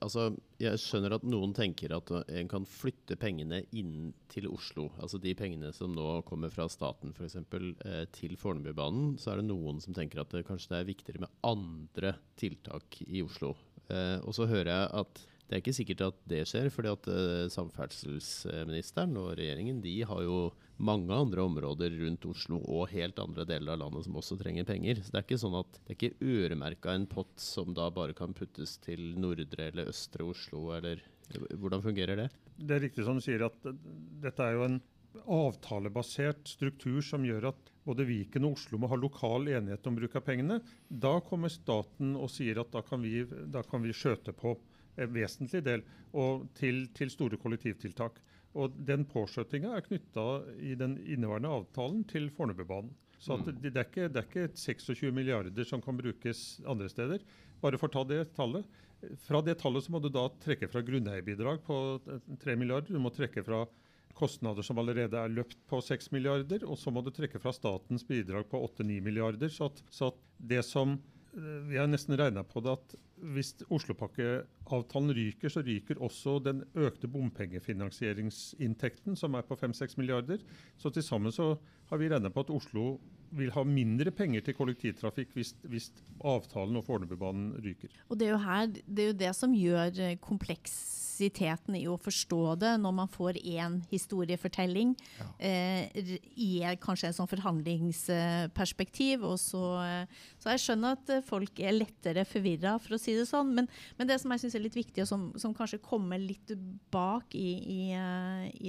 altså, 0.00 0.22
Jeg 0.62 0.80
skjønner 0.80 1.14
at 1.18 1.26
noen 1.28 1.52
tenker 1.56 1.92
at 1.92 2.12
en 2.16 2.48
kan 2.48 2.64
flytte 2.68 3.18
pengene 3.20 3.60
inn 3.76 4.14
til 4.32 4.48
Oslo. 4.48 4.88
Altså 4.96 5.20
de 5.20 5.34
pengene 5.36 5.72
som 5.76 5.92
nå 5.92 6.22
kommer 6.28 6.52
fra 6.54 6.64
staten 6.72 7.12
f.eks. 7.12 7.36
Eh, 7.36 8.04
til 8.16 8.38
Fornebubanen. 8.40 9.18
Så 9.20 9.34
er 9.34 9.40
det 9.40 9.50
noen 9.50 9.82
som 9.84 9.96
tenker 9.96 10.22
at 10.22 10.32
det 10.32 10.46
kanskje 10.48 10.72
det 10.72 10.80
er 10.80 10.90
viktigere 10.94 11.26
med 11.26 11.34
andre 11.44 12.14
tiltak 12.40 13.02
i 13.04 13.24
Oslo. 13.26 13.52
Eh, 13.90 14.16
og 14.24 14.32
så 14.36 14.48
hører 14.48 14.72
jeg 14.72 14.90
at 15.02 15.24
det 15.50 15.56
er 15.56 15.62
ikke 15.64 15.74
sikkert 15.74 16.02
at 16.06 16.18
det 16.30 16.44
skjer, 16.46 16.68
fordi 16.70 16.90
at 16.94 17.06
eh, 17.10 17.48
samferdselsministeren 17.50 19.16
og 19.18 19.32
regjeringen 19.34 19.80
de 19.82 19.96
har 20.06 20.22
jo 20.22 20.36
mange 20.78 21.10
andre 21.10 21.42
områder 21.42 21.96
rundt 22.04 22.28
Oslo 22.30 22.60
og 22.62 22.92
helt 22.92 23.18
andre 23.18 23.42
deler 23.48 23.74
av 23.74 23.82
landet 23.82 24.06
som 24.06 24.20
også 24.20 24.38
trenger 24.38 24.68
penger. 24.68 25.02
Så 25.02 25.10
det 25.10 25.18
er 25.18 25.26
ikke 25.26 25.40
sånn 25.42 25.58
at 25.58 25.80
det 25.80 25.90
er 25.90 25.98
ikke 25.98 26.36
øremerka 26.36 26.94
en 26.94 27.08
pott 27.10 27.34
som 27.42 27.74
da 27.74 27.88
bare 27.90 28.14
kan 28.14 28.36
puttes 28.36 28.76
til 28.86 29.02
nordre 29.18 29.66
eller 29.72 29.90
østre 29.90 30.30
Oslo, 30.30 30.68
eller 30.78 31.02
hvordan 31.58 31.82
fungerer 31.82 32.24
det? 32.24 32.30
Det 32.54 32.78
er 32.78 32.84
riktig 32.86 33.04
som 33.06 33.18
du 33.18 33.26
sier 33.26 33.42
at 33.50 33.70
dette 34.22 34.46
er 34.46 34.54
jo 34.54 34.64
en 34.68 34.80
avtalebasert 35.26 36.46
struktur 36.46 37.02
som 37.02 37.26
gjør 37.26 37.50
at 37.50 37.70
både 37.82 38.06
Viken 38.06 38.46
og 38.46 38.54
Oslo 38.54 38.78
må 38.78 38.90
ha 38.90 38.98
lokal 38.98 39.50
enighet 39.50 39.86
om 39.90 39.98
bruk 39.98 40.14
av 40.14 40.28
pengene. 40.30 40.60
Da 40.86 41.16
kommer 41.26 41.50
staten 41.50 42.14
og 42.14 42.30
sier 42.30 42.62
at 42.62 42.70
da 42.70 42.86
kan 42.86 43.02
vi, 43.02 43.24
da 43.26 43.66
kan 43.66 43.82
vi 43.82 43.96
skjøte 43.96 44.36
på 44.36 44.54
vesentlig 45.08 45.62
del 45.64 45.84
og 46.12 46.48
til, 46.58 46.84
til 46.96 47.12
store 47.12 47.38
kollektivtiltak. 47.40 48.18
Og 48.58 48.74
den 48.86 49.04
påskjøttinga 49.06 49.76
er 49.76 49.84
knytta 49.86 50.26
i 50.58 50.74
den 50.78 50.98
inneværende 51.04 51.52
avtalen 51.60 52.02
til 52.10 52.28
Fornebubanen. 52.34 52.90
Så 53.20 53.36
mm. 53.36 53.44
det, 53.46 53.54
det, 53.68 53.76
er 53.76 53.86
ikke, 53.86 54.08
det, 54.08 54.22
er 54.22 54.28
ikke, 54.28 54.56
26 54.56 55.12
milliarder 55.14 55.66
som 55.68 55.82
kan 55.84 55.98
brukes 55.98 56.60
andre 56.66 56.88
steder. 56.90 57.22
Bare 57.60 57.78
for 57.78 57.90
å 57.90 57.94
ta 57.94 58.04
det 58.08 58.24
tallet. 58.36 58.64
Fra 59.26 59.42
det 59.44 59.58
tallet 59.60 59.84
så 59.84 59.92
må 59.92 60.00
du 60.02 60.08
da 60.12 60.26
trekke 60.42 60.68
fra 60.72 60.82
grunneierbidrag 60.84 61.60
på 61.64 61.76
3 62.42 62.56
milliarder. 62.60 62.96
Du 62.96 63.02
må 63.02 63.12
trekke 63.14 63.44
fra 63.44 63.66
kostnader 64.16 64.64
som 64.66 64.80
allerede 64.80 65.16
er 65.16 65.32
løpt 65.32 65.60
på 65.70 65.80
6 65.84 66.10
milliarder, 66.14 66.64
og 66.66 66.78
så 66.80 66.92
må 66.92 67.04
du 67.04 67.12
trekke 67.14 67.40
fra 67.40 67.52
statens 67.54 68.04
bidrag 68.08 68.48
på 68.50 68.60
8-9 68.66 68.98
milliarder. 69.04 69.52
Så 69.52 69.70
at, 69.70 69.84
så 69.92 70.10
at 70.10 70.18
det 70.36 70.64
som 70.66 70.96
eh, 70.96 71.60
Vi 71.70 71.78
har 71.78 71.88
nesten 71.88 72.18
regna 72.18 72.44
på 72.44 72.64
det 72.64 72.74
at 72.74 72.96
hvis 73.22 73.54
Oslopakkeavtalen 73.70 75.14
ryker, 75.16 75.48
så 75.52 75.62
ryker 75.66 76.02
også 76.02 76.38
den 76.44 76.64
økte 76.74 77.08
bompengefinansieringsinntekten, 77.08 79.16
som 79.16 79.34
er 79.34 79.46
på 79.46 79.58
5-6 79.60 79.98
milliarder. 80.00 80.38
Så 80.76 80.90
til 80.90 81.02
sammen 81.02 81.32
så 81.32 81.54
har 81.90 82.00
vi 82.00 82.08
regna 82.08 82.28
på 82.32 82.46
at 82.46 82.54
Oslo 82.54 82.98
vil 83.36 83.52
ha 83.54 83.64
mindre 83.66 84.12
penger 84.14 84.44
til 84.46 84.56
kollektivtrafikk 84.58 85.34
hvis, 85.36 85.54
hvis 85.70 85.90
avtalen 86.26 86.78
og 86.80 86.86
Fornebubanen 86.86 87.52
ryker. 87.64 87.92
Og 88.08 88.18
det 88.18 88.28
er, 88.28 88.34
jo 88.34 88.40
her, 88.44 88.66
det 88.70 89.04
er 89.04 89.12
jo 89.12 89.20
det 89.24 89.34
som 89.36 89.54
gjør 89.56 90.00
eh, 90.04 90.16
kompleksiteten 90.22 91.76
i 91.78 91.86
å 91.88 91.96
forstå 92.00 92.40
det, 92.60 92.72
når 92.82 92.94
man 92.96 93.10
får 93.12 93.38
én 93.40 93.78
historiefortelling 93.90 94.94
ja. 95.18 95.28
eh, 95.48 96.18
i 96.36 96.50
kanskje 96.82 97.10
en 97.10 97.16
sånn 97.16 97.30
forhandlingsperspektiv. 97.30 99.24
Og 99.28 99.38
så, 99.40 99.64
eh, 99.84 100.20
så 100.40 100.54
jeg 100.54 100.64
skjønner 100.64 100.98
at 100.98 101.14
eh, 101.16 101.24
folk 101.26 101.60
er 101.62 101.76
lettere 101.76 102.26
forvirra, 102.28 102.76
for 102.82 102.96
å 102.96 103.00
si 103.00 103.16
det 103.16 103.28
sånn. 103.30 103.54
Men, 103.56 103.70
men 103.98 104.10
det 104.10 104.20
som 104.22 104.32
jeg 104.34 104.44
syns 104.44 104.58
er 104.58 104.66
litt 104.66 104.78
viktig, 104.78 105.04
og 105.04 105.10
som, 105.10 105.28
som, 105.40 105.56
kanskje 105.56 105.80
kommer 105.84 106.20
litt 106.20 106.52
bak 106.92 107.34
i, 107.38 107.50
i, 107.60 107.82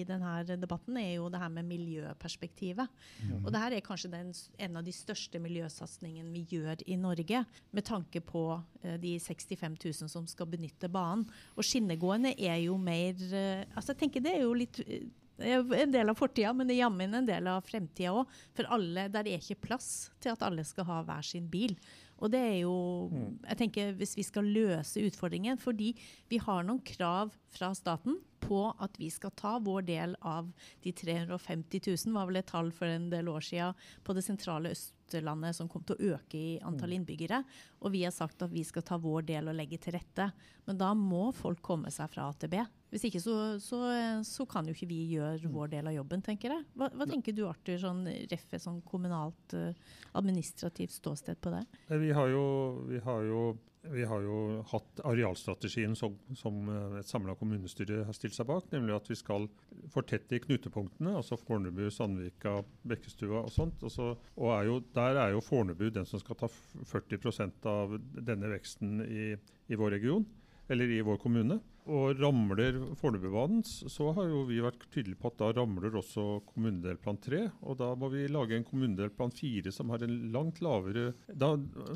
i 0.01 0.07
denne 0.07 0.39
debatten, 0.55 0.97
er 1.01 1.15
jo 1.17 1.29
det 1.31 1.41
her 1.41 1.51
med 1.53 1.67
miljøperspektivet. 1.69 2.87
Mm. 3.21 3.37
Og 3.43 3.51
det 3.51 3.65
her 3.65 3.77
er 3.77 3.85
kanskje 3.85 4.11
den 4.15 4.31
en 4.57 4.77
av 4.79 4.85
de 4.85 4.93
største 4.95 5.39
miljøsatsingene 5.41 6.33
vi 6.33 6.43
gjør 6.49 6.83
i 6.89 6.97
Norge, 6.99 7.43
med 7.71 7.87
tanke 7.87 8.21
på 8.25 8.43
uh, 8.57 8.97
de 9.01 9.15
65 9.19 9.79
000 9.79 10.11
som 10.11 10.27
skal 10.29 10.49
benytte 10.51 10.89
banen. 10.91 11.27
Og 11.55 11.67
skinnegående 11.67 12.35
er 12.37 12.61
jo 12.65 12.77
mer 12.81 13.15
uh, 13.31 13.65
altså 13.75 13.93
jeg 13.93 14.03
tenker 14.03 14.25
Det 14.25 14.35
er 14.35 14.45
jo 14.45 14.53
litt 14.57 14.81
uh, 14.83 15.09
en 15.41 15.93
del 15.93 16.11
av 16.11 16.19
fortida, 16.19 16.53
men 16.53 16.69
det 16.69 16.75
er 16.75 16.83
jammen 16.83 17.17
en 17.17 17.27
del 17.27 17.47
av 17.49 17.65
fremtida 17.65 18.13
òg. 18.13 18.29
For 18.57 18.69
alle, 18.69 19.07
der 19.09 19.25
er 19.25 19.41
ikke 19.41 19.63
plass 19.67 20.11
til 20.21 20.35
at 20.35 20.43
alle 20.45 20.65
skal 20.67 20.87
ha 20.89 21.01
hver 21.07 21.25
sin 21.25 21.49
bil. 21.49 21.77
Og 22.21 22.29
det 22.29 22.41
er 22.51 22.57
jo 22.61 22.75
mm. 23.09 23.29
jeg 23.47 23.57
tenker 23.63 23.95
Hvis 23.97 24.11
vi 24.13 24.25
skal 24.27 24.45
løse 24.45 25.01
utfordringen 25.01 25.57
Fordi 25.57 25.87
vi 26.29 26.37
har 26.37 26.61
noen 26.67 26.83
krav 26.85 27.33
fra 27.49 27.71
staten 27.73 28.19
på 28.51 28.63
at 28.83 28.97
vi 28.99 29.07
skal 29.11 29.31
ta 29.39 29.55
vår 29.63 29.85
del 29.87 30.15
av 30.27 30.49
de 30.83 30.91
350 30.91 31.83
000, 31.87 32.15
var 32.15 32.27
vel 32.27 32.41
et 32.41 32.49
tall 32.51 32.71
for 32.75 32.91
en 32.91 33.07
del 33.11 33.31
år 33.31 33.45
siden, 33.47 33.77
på 34.03 34.15
det 34.17 34.25
sentrale 34.25 34.73
Østlandet 34.75 35.55
som 35.55 35.69
kom 35.71 35.85
til 35.87 35.95
å 35.95 36.15
øke 36.15 36.39
i 36.39 36.59
antall 36.59 36.91
mm. 36.91 36.97
innbyggere. 36.99 37.41
Og 37.81 37.95
vi 37.95 38.03
har 38.03 38.13
sagt 38.15 38.43
at 38.43 38.51
vi 38.51 38.65
skal 38.67 38.85
ta 38.87 38.99
vår 39.01 39.25
del 39.29 39.51
og 39.51 39.57
legge 39.57 39.79
til 39.81 39.95
rette. 39.95 40.27
Men 40.67 40.79
da 40.79 40.91
må 40.97 41.29
folk 41.35 41.63
komme 41.63 41.91
seg 41.93 42.11
fra 42.11 42.27
AtB. 42.31 42.59
Hvis 42.91 43.07
ikke 43.07 43.23
så, 43.23 43.35
så, 43.63 43.79
så 44.27 44.45
kan 44.51 44.67
jo 44.67 44.75
ikke 44.75 44.89
vi 44.91 44.99
gjøre 45.13 45.47
mm. 45.47 45.55
vår 45.55 45.73
del 45.77 45.91
av 45.91 45.95
jobben, 45.95 46.23
tenker 46.25 46.57
jeg. 46.57 46.67
Hva, 46.75 46.91
hva 46.91 47.07
tenker 47.09 47.35
du 47.35 47.45
Arthur, 47.47 47.79
sånn 47.81 48.05
ref 48.31 48.47
sånn 48.59 48.81
kommunalt 48.87 49.55
uh, 49.55 49.71
administrativt 50.19 50.95
ståsted 50.99 51.39
på 51.39 51.55
det? 51.55 51.63
Vi 51.87 52.11
har 52.15 52.31
jo, 52.33 52.45
vi 52.91 52.99
har 53.03 53.27
jo 53.27 53.51
vi 53.89 54.03
har 54.05 54.21
jo 54.21 54.61
hatt 54.69 55.01
arealstrategien 55.09 55.95
som, 55.97 56.13
som 56.37 56.67
eh, 56.69 56.99
et 56.99 57.09
samla 57.09 57.33
kommunestyre 57.39 58.03
har 58.05 58.15
stilt 58.15 58.35
seg 58.35 58.47
bak, 58.49 58.67
nemlig 58.73 58.93
at 58.95 59.09
vi 59.09 59.17
skal 59.17 59.47
fortette 59.93 60.37
i 60.37 60.41
knutepunktene, 60.43 61.15
altså 61.17 61.37
Fornebu, 61.39 61.87
Sandvika, 61.93 62.59
Bekkestua 62.87 63.41
og 63.45 63.51
sånt. 63.53 63.81
Og, 63.81 63.93
så, 63.93 64.11
og 64.37 64.53
er 64.53 64.69
jo, 64.69 64.77
der 64.95 65.21
er 65.23 65.33
jo 65.35 65.41
Fornebu 65.45 65.87
den 65.89 66.05
som 66.09 66.21
skal 66.21 66.37
ta 66.43 66.51
40% 66.91 67.67
av 67.71 67.97
denne 68.13 68.53
veksten 68.53 69.01
i, 69.07 69.31
i 69.71 69.79
vår 69.79 69.97
region, 69.97 70.27
eller 70.71 70.93
i 70.93 71.01
vår 71.05 71.17
kommune. 71.21 71.57
Og 71.89 72.19
ramler 72.21 72.77
Fornebubanen, 72.99 73.63
så 73.65 74.11
har 74.13 74.27
jo 74.29 74.43
vi 74.45 74.59
vært 74.61 74.83
tydelige 74.93 75.17
på 75.17 75.31
at 75.31 75.39
da 75.39 75.49
ramler 75.57 75.95
også 75.97 76.43
kommunedelplan 76.51 77.17
3. 77.25 77.41
Og 77.65 77.79
da 77.79 77.89
må 77.97 78.11
vi 78.13 78.27
lage 78.29 78.57
en 78.57 78.67
kommunedelplan 78.67 79.33
4 79.33 79.73
som 79.73 79.89
har 79.93 80.05
en 80.05 80.17
langt 80.33 80.61
lavere 80.61 81.11
da, 81.25 81.55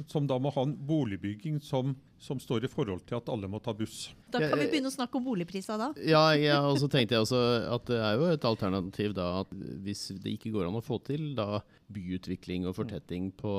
Som 0.10 0.26
da 0.28 0.40
må 0.42 0.54
ha 0.56 0.66
en 0.66 0.76
boligbygging 0.90 1.62
som, 1.62 1.94
som, 2.26 2.40
står 2.42 2.66
i 2.66 2.72
forhold 2.72 3.06
til 3.08 3.20
at 3.20 3.30
alle 3.32 3.50
må 3.52 3.62
ta 3.64 3.74
buss. 3.78 4.10
Da 4.34 4.42
kan 4.42 4.58
vi 4.60 4.68
begynne 4.72 4.90
å 4.90 4.96
snakke 4.96 5.20
om 5.20 5.26
boligpriser 5.28 5.80
da. 5.80 5.92
Ja, 6.02 6.26
ja 6.38 6.58
og 6.66 6.80
så 6.82 6.90
tenkte 6.92 7.16
jeg 7.16 7.26
også 7.26 7.42
at 7.76 7.86
det 7.90 8.00
er 8.02 8.18
jo 8.20 8.30
et 8.34 8.48
alternativ 8.50 9.16
da 9.18 9.30
at 9.44 9.54
hvis 9.86 10.08
det 10.24 10.36
ikke 10.36 10.54
går 10.56 10.70
an 10.70 10.80
å 10.80 10.84
få 10.84 11.00
til 11.06 11.34
da 11.38 11.62
byutvikling 11.94 12.66
og 12.66 12.76
fortetting 12.80 13.30
på 13.38 13.54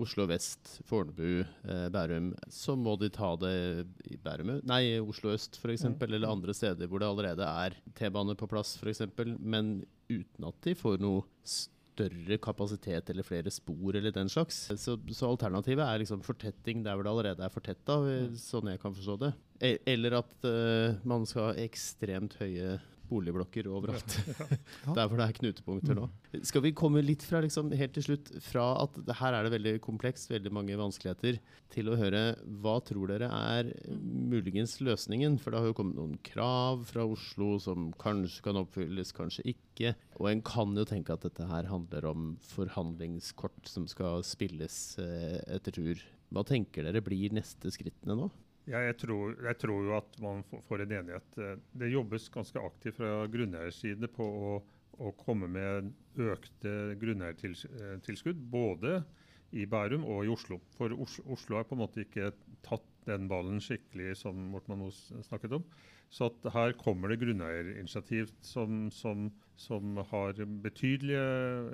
Oslo 0.00 0.26
vest, 0.30 0.78
Fornebu, 0.88 1.44
eh, 1.44 1.86
Bærum, 1.92 2.32
så 2.52 2.76
må 2.80 2.96
de 3.00 3.12
ta 3.12 3.34
det 3.40 3.54
i 4.08 4.16
Bærum, 4.16 4.56
nei, 4.66 4.96
Oslo 5.04 5.34
øst 5.36 5.60
f.eks., 5.60 5.86
mm. 5.92 6.00
eller 6.08 6.32
andre 6.32 6.56
steder 6.56 6.88
hvor 6.88 7.04
det 7.04 7.10
allerede 7.10 7.52
er 7.66 7.76
T-bane 7.98 8.36
på 8.38 8.48
plass 8.50 8.76
f.eks., 8.80 9.04
men 9.38 9.78
uten 10.08 10.48
at 10.48 10.60
de 10.64 10.76
får 10.78 11.02
noe 11.04 11.26
større 11.44 11.75
kapasitet 12.42 13.10
eller 13.10 13.26
flere 13.26 13.50
spor 13.50 13.96
eller 13.96 14.14
den 14.14 14.28
slags. 14.32 14.66
Så, 14.76 14.96
så 15.12 15.30
alternativet 15.30 15.84
er 15.84 16.02
liksom 16.02 16.24
fortetting 16.26 16.84
der 16.84 16.96
hvor 16.96 17.06
det 17.06 17.12
allerede 17.12 17.46
er 17.46 17.52
fortetta, 17.52 18.00
sånn 18.40 18.72
jeg 18.72 18.82
kan 18.82 18.94
forstå 18.96 19.16
det. 19.24 19.32
E 19.64 19.76
eller 19.88 20.18
at 20.18 20.44
uh, 20.44 20.98
man 21.08 21.24
skal 21.28 21.50
ha 21.50 21.56
ekstremt 21.64 22.36
høye 22.40 22.76
boligblokker 23.10 23.68
overalt. 23.70 24.16
Ja. 24.86 24.92
Der 24.94 25.08
hvor 25.08 25.18
det 25.18 25.24
er 25.26 25.34
knutepunkter 25.34 25.96
nå. 25.96 26.04
Skal 26.46 26.62
vi 26.62 26.72
komme 26.76 27.00
litt 27.02 27.22
fra 27.26 27.40
liksom, 27.42 27.70
helt 27.76 27.94
til 27.96 28.04
slutt, 28.04 28.28
fra 28.44 28.64
at 28.82 28.96
her 29.18 29.34
er 29.34 29.46
det 29.46 29.52
veldig 29.54 29.72
komplekst, 29.82 30.28
veldig 30.30 30.52
mange 30.54 30.76
vanskeligheter, 30.78 31.38
til 31.72 31.90
å 31.90 31.96
høre 31.98 32.20
hva 32.62 32.76
tror 32.86 33.10
dere 33.10 33.30
er 33.32 33.70
muligens 33.96 34.76
løsningen? 34.84 35.38
For 35.42 35.52
det 35.52 35.62
har 35.62 35.70
jo 35.70 35.76
kommet 35.78 35.98
noen 35.98 36.16
krav 36.26 36.84
fra 36.90 37.06
Oslo 37.08 37.56
som 37.62 37.88
kanskje 37.98 38.44
kan 38.46 38.60
oppfylles, 38.60 39.14
kanskje 39.16 39.46
ikke. 39.54 39.94
Og 40.20 40.30
en 40.30 40.44
kan 40.46 40.76
jo 40.78 40.86
tenke 40.88 41.16
at 41.16 41.26
dette 41.26 41.48
her 41.50 41.70
handler 41.72 42.10
om 42.12 42.32
forhandlingskort 42.52 43.70
som 43.70 43.88
skal 43.90 44.22
spilles 44.26 44.80
eh, 45.02 45.40
etter 45.58 45.74
tur. 45.80 46.02
Hva 46.34 46.46
tenker 46.46 46.86
dere 46.86 47.04
blir 47.04 47.34
neste 47.34 47.70
skrittene 47.74 48.18
nå? 48.18 48.30
Ja, 48.66 48.80
jeg, 48.82 48.96
tror, 48.98 49.36
jeg, 49.46 49.58
tror, 49.62 49.84
jo 49.86 49.92
at 49.94 50.16
man 50.22 50.40
får 50.66 50.82
en 50.82 50.94
enighet. 50.98 51.36
Eh, 51.38 51.54
det 51.78 51.92
jobbes 51.92 52.26
ganske 52.34 52.62
aktivt 52.66 52.98
fra 52.98 53.12
grunneierside 53.30 53.94
side 53.94 54.10
på 54.10 54.26
å, 54.26 54.56
å, 54.98 55.12
komme 55.20 55.46
med 55.50 55.92
økte 56.18 56.72
grunneiertilskudd, 56.98 58.42
både 58.50 58.98
i 59.54 59.68
Bærum 59.70 60.02
og 60.10 60.26
i 60.26 60.32
Oslo. 60.34 60.58
For 60.74 60.90
Oslo 60.98 61.60
har 61.60 61.68
på 61.68 61.76
en 61.76 61.84
måte 61.84 62.02
ikke 62.02 62.32
tatt 62.66 62.90
den 63.06 63.28
ballen 63.30 63.60
skikkelig, 63.62 64.16
som 64.20 64.48
Morten 64.52 64.80
Moe 64.80 65.22
snakket 65.26 65.58
om. 65.58 65.66
Så 66.10 66.28
her 66.54 66.72
kommer 66.78 67.10
det 67.10 67.18
grunneierinitiativ 67.20 68.30
som, 68.40 68.90
som, 68.94 69.26
som, 69.56 69.96
har 70.10 70.38
betydelige 70.62 71.24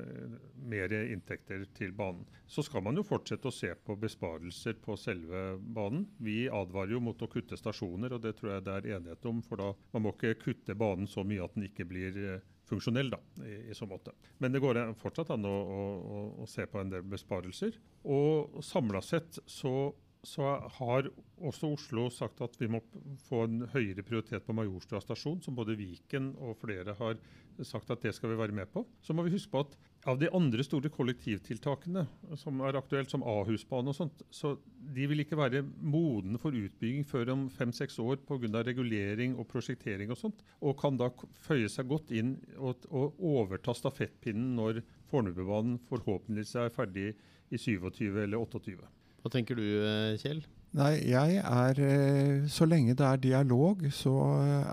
eh, 0.03 0.37
mer 0.73 0.95
inntekter 1.03 1.67
til 1.77 1.93
banen. 1.97 2.25
Så 2.49 2.65
skal 2.65 2.85
man 2.85 2.97
jo 2.97 3.05
fortsette 3.05 3.51
å 3.51 3.55
se 3.55 3.75
på 3.77 3.97
besparelser 4.01 4.79
på 4.83 4.97
selve 4.97 5.59
banen. 5.61 6.07
Vi 6.17 6.47
advarer 6.49 6.97
jo 6.97 7.03
mot 7.05 7.23
å 7.23 7.29
kutte 7.31 7.59
stasjoner, 7.61 8.17
og 8.17 8.25
det 8.25 8.35
tror 8.39 8.55
jeg 8.55 8.67
det 8.69 8.79
er 8.79 8.89
enighet 8.97 9.29
om. 9.29 9.43
For 9.45 9.61
da 9.61 9.73
man 9.93 10.07
må 10.07 10.15
ikke 10.17 10.39
kutte 10.47 10.79
banen 10.79 11.11
så 11.11 11.27
mye 11.29 11.45
at 11.45 11.59
den 11.59 11.69
ikke 11.69 11.89
blir 11.93 12.17
eh, 12.23 12.49
funksjonell 12.73 13.13
da, 13.13 13.21
i, 13.45 13.59
i, 13.69 13.77
så 13.77 13.87
måte. 13.91 14.15
Men 14.41 14.55
det 14.55 14.63
går 14.65 14.81
fortsatt 15.03 15.35
an 15.35 15.45
å, 15.49 15.53
å, 15.53 16.23
å 16.41 16.49
se 16.49 16.65
på 16.71 16.81
en 16.81 16.93
del 16.93 17.05
besparelser. 17.05 17.77
Og 18.09 18.63
samla 18.65 19.05
sett 19.05 19.43
så 19.45 19.93
så 20.23 20.55
har 20.79 21.09
også 21.43 21.73
Oslo 21.75 22.07
sagt 22.15 22.41
at 22.45 22.55
vi 22.61 22.69
må 22.71 22.79
få 23.27 23.43
en 23.49 23.65
høyere 23.73 24.05
prioritet 24.07 24.45
på 24.47 24.55
Majorstua 24.55 25.01
stasjon, 25.03 25.41
som 25.43 25.57
både 25.59 25.75
Viken 25.79 26.33
og 26.39 26.61
flere 26.61 26.95
har 26.99 27.19
sagt 27.67 27.91
at 27.91 28.05
det 28.05 28.15
skal 28.15 28.31
vi 28.31 28.39
være 28.39 28.55
med 28.55 28.71
på. 28.71 28.85
Så 29.03 29.15
må 29.15 29.25
vi 29.27 29.35
huske 29.35 29.51
på 29.51 29.65
at 29.65 29.75
av 30.09 30.19
de 30.19 30.31
andre 30.35 30.65
store 30.67 30.91
kollektivtiltakene 30.91 32.05
som 32.39 32.63
er 32.67 32.79
aktuelt, 32.79 33.11
som 33.11 33.23
Ahusbanen 33.27 33.93
og 33.93 33.99
sånt, 33.99 34.23
så 34.35 34.55
de 34.95 35.07
vil 35.11 35.23
ikke 35.23 35.39
være 35.39 35.63
modne 35.63 36.41
for 36.43 36.55
utbygging 36.55 37.07
før 37.07 37.35
om 37.37 37.45
fem-seks 37.53 37.99
år 38.03 38.23
pga. 38.27 38.63
regulering 38.63 39.37
og 39.39 39.47
prosjektering 39.51 40.11
og 40.11 40.19
sånt, 40.19 40.43
og 40.61 40.79
kan 40.81 40.99
da 40.99 41.11
føye 41.47 41.71
seg 41.71 41.91
godt 41.91 42.11
inn 42.15 42.37
og, 42.59 42.87
og 42.91 43.19
overta 43.19 43.75
stafettpinnen 43.75 44.57
når 44.59 44.83
Fornebubanen 45.11 45.79
forhåpentligvis 45.91 46.57
er 46.57 46.75
ferdig 46.75 47.13
i 47.51 47.59
27 47.59 48.23
eller 48.23 48.39
28. 48.39 49.02
Hva 49.23 49.31
tenker 49.31 49.59
du, 49.59 49.63
eh, 49.87 50.19
Kjell? 50.19 50.43
Nei, 50.75 50.95
jeg 51.13 51.39
er 51.39 51.79
eh, 51.85 52.49
Så 52.51 52.67
lenge 52.67 52.97
det 52.99 53.07
er 53.07 53.21
dialog, 53.23 53.85
så 53.95 54.15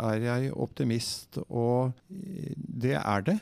er 0.10 0.26
jeg 0.26 0.54
optimist. 0.58 1.38
Og 1.50 1.92
eh, 2.10 2.56
det 2.58 2.98
er 2.98 3.26
det. 3.28 3.40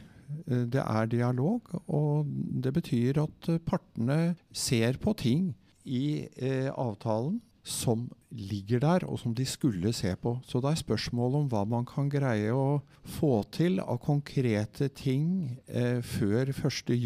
Det 0.47 0.81
er 0.83 1.05
dialog, 1.07 1.69
og 1.87 2.27
det 2.27 2.73
betyr 2.75 3.21
at 3.21 3.47
partene 3.63 4.35
ser 4.51 4.97
på 4.99 5.13
ting 5.15 5.53
i 5.87 6.27
avtalen 6.75 7.37
som 7.67 8.07
ligger 8.29 8.81
der, 8.83 9.03
og 9.07 9.19
som 9.21 9.33
de 9.35 9.45
skulle 9.47 9.91
se 9.95 10.11
på. 10.19 10.37
Så 10.47 10.59
det 10.63 10.71
er 10.71 10.79
spørsmål 10.81 11.35
om 11.39 11.47
hva 11.51 11.63
man 11.67 11.85
kan 11.87 12.09
greie 12.11 12.51
å 12.53 12.81
få 13.17 13.41
til 13.55 13.79
av 13.79 13.99
konkrete 14.03 14.89
ting 14.95 15.57
eh, 15.67 15.99
før 16.03 16.51
1.7, 16.51 16.97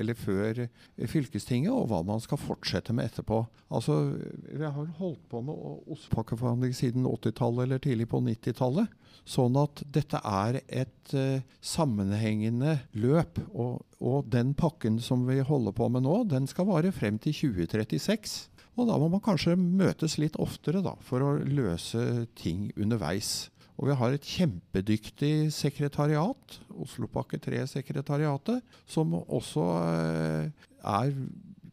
eller 0.00 0.16
før 0.18 0.64
eh, 0.66 1.08
fylkestinget, 1.08 1.72
og 1.72 1.90
hva 1.90 2.02
man 2.06 2.22
skal 2.24 2.40
fortsette 2.40 2.96
med 2.96 3.10
etterpå. 3.10 3.42
Altså, 3.70 4.16
Vi 4.50 4.64
har 4.64 4.94
holdt 5.00 5.22
på 5.30 5.42
med 5.44 5.84
ostepakkeforhandling 5.90 6.74
siden 6.76 7.08
80-tallet 7.08 7.66
eller 7.66 7.84
tidlig 7.84 8.08
på 8.10 8.22
90-tallet. 8.24 8.96
Sånn 9.28 9.56
at 9.60 9.82
dette 9.92 10.20
er 10.26 10.62
et 10.66 11.14
eh, 11.14 11.44
sammenhengende 11.60 12.78
løp. 12.98 13.38
Og, 13.52 13.84
og 14.00 14.30
den 14.32 14.54
pakken 14.58 14.98
som 15.02 15.26
vi 15.28 15.40
holder 15.44 15.76
på 15.76 15.90
med 15.92 16.06
nå, 16.06 16.22
den 16.30 16.48
skal 16.50 16.68
vare 16.70 16.92
frem 16.94 17.20
til 17.20 17.36
2036. 17.36 18.49
Og 18.78 18.88
da 18.88 18.96
må 19.00 19.08
man 19.12 19.22
kanskje 19.24 19.56
møtes 19.58 20.18
litt 20.20 20.38
oftere 20.40 20.82
da, 20.84 20.94
for 21.04 21.24
å 21.24 21.32
løse 21.42 22.26
ting 22.38 22.68
underveis. 22.78 23.50
Og 23.80 23.88
vi 23.88 23.96
har 23.96 24.12
et 24.12 24.26
kjempedyktig 24.28 25.48
sekretariat, 25.56 26.56
Oslopakke 26.84 27.40
3-sekretariatet, 27.40 28.60
som 28.84 29.14
også 29.22 29.64
eh, 29.80 30.66
er 30.84 31.14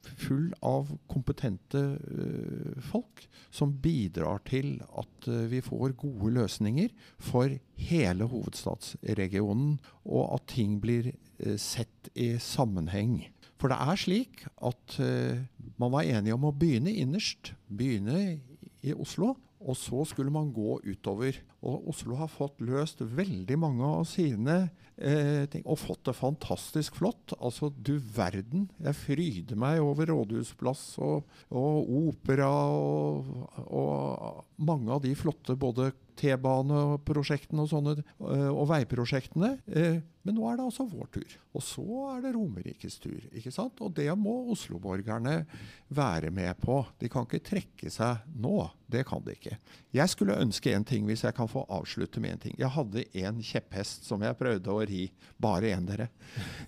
full 0.08 0.54
av 0.64 0.88
kompetente 1.12 1.82
eh, 2.00 2.78
folk 2.88 3.26
som 3.52 3.74
bidrar 3.84 4.40
til 4.48 4.78
at 4.88 5.28
eh, 5.28 5.50
vi 5.52 5.60
får 5.66 5.98
gode 6.00 6.32
løsninger 6.38 6.96
for 7.20 7.52
hele 7.90 8.30
hovedstadsregionen, 8.32 9.76
og 10.08 10.38
at 10.38 10.48
ting 10.56 10.80
blir 10.80 11.12
sett 11.60 12.08
i 12.16 12.38
sammenheng. 12.42 13.28
For 13.58 13.74
det 13.74 13.78
er 13.82 14.00
slik 14.00 14.46
at 14.46 14.98
uh, 15.02 15.40
man 15.82 15.94
var 15.94 16.06
enige 16.06 16.36
om 16.38 16.46
å 16.48 16.54
begynne 16.54 16.94
innerst, 16.94 17.54
begynne 17.70 18.40
i 18.86 18.94
Oslo. 18.94 19.36
Og 19.58 19.76
så 19.78 20.04
skulle 20.06 20.32
man 20.34 20.52
gå 20.54 20.78
utover. 20.86 21.40
Og 21.68 21.90
Oslo 21.92 22.16
har 22.20 22.32
fått 22.32 22.62
løst 22.64 23.02
veldig 23.04 23.58
mange 23.60 23.88
av 24.00 24.06
sine 24.08 24.56
eh, 24.96 25.44
ting, 25.52 25.66
og 25.68 25.80
fått 25.82 26.06
det 26.08 26.16
fantastisk 26.16 27.00
flott. 27.02 27.36
Altså, 27.38 27.70
du 27.70 27.98
verden. 28.00 28.70
Jeg 28.84 29.00
fryder 29.02 29.60
meg 29.60 29.84
over 29.84 30.08
Rådhusplass 30.14 30.86
og, 31.04 31.28
og 31.52 31.94
opera 32.08 32.50
og, 32.72 33.32
og, 33.68 34.44
mange 34.58 34.94
av 34.96 35.04
de 35.04 35.14
flotte 35.18 35.58
både 35.60 35.92
T-baneprosjektene 36.18 37.66
og 37.66 37.72
sånne, 37.72 37.98
eh, 38.02 38.50
og 38.50 38.70
veiprosjektene. 38.72 39.58
Eh, 39.68 40.00
men 40.28 40.36
nå 40.36 40.44
er 40.50 40.58
det 40.60 40.66
altså 40.68 40.84
vår 40.90 41.08
tur. 41.16 41.36
Og 41.56 41.64
så 41.64 41.86
er 42.12 42.24
det 42.26 42.34
Romerikes 42.36 42.98
tur. 43.00 43.22
ikke 43.32 43.54
sant? 43.54 43.80
Og 43.80 43.94
det 43.96 44.10
må 44.20 44.34
osloborgerne 44.52 45.38
være 45.88 46.34
med 46.36 46.58
på. 46.60 46.82
De 47.00 47.08
kan 47.08 47.24
ikke 47.24 47.46
trekke 47.48 47.92
seg 47.94 48.26
nå. 48.36 48.66
Det 48.92 49.06
kan 49.08 49.24
de 49.24 49.38
ikke. 49.38 49.56
Jeg 49.96 50.12
skulle 50.12 50.36
ønske 50.36 50.74
en 50.76 50.84
ting, 50.88 51.06
hvis 51.08 51.24
jeg 51.24 51.36
kan 51.38 51.48
få 51.48 51.57
avslutte 51.74 52.22
med 52.24 52.36
en 52.36 52.42
ting. 52.46 52.56
Jeg 52.60 52.70
hadde 52.74 53.04
en 53.24 53.42
kjepphest 53.44 54.08
som 54.08 54.24
jeg 54.26 54.38
prøvde 54.40 54.74
å 54.74 54.86
ri. 54.88 55.08
Bare 55.42 55.72
én, 55.74 55.88
dere. 55.88 56.10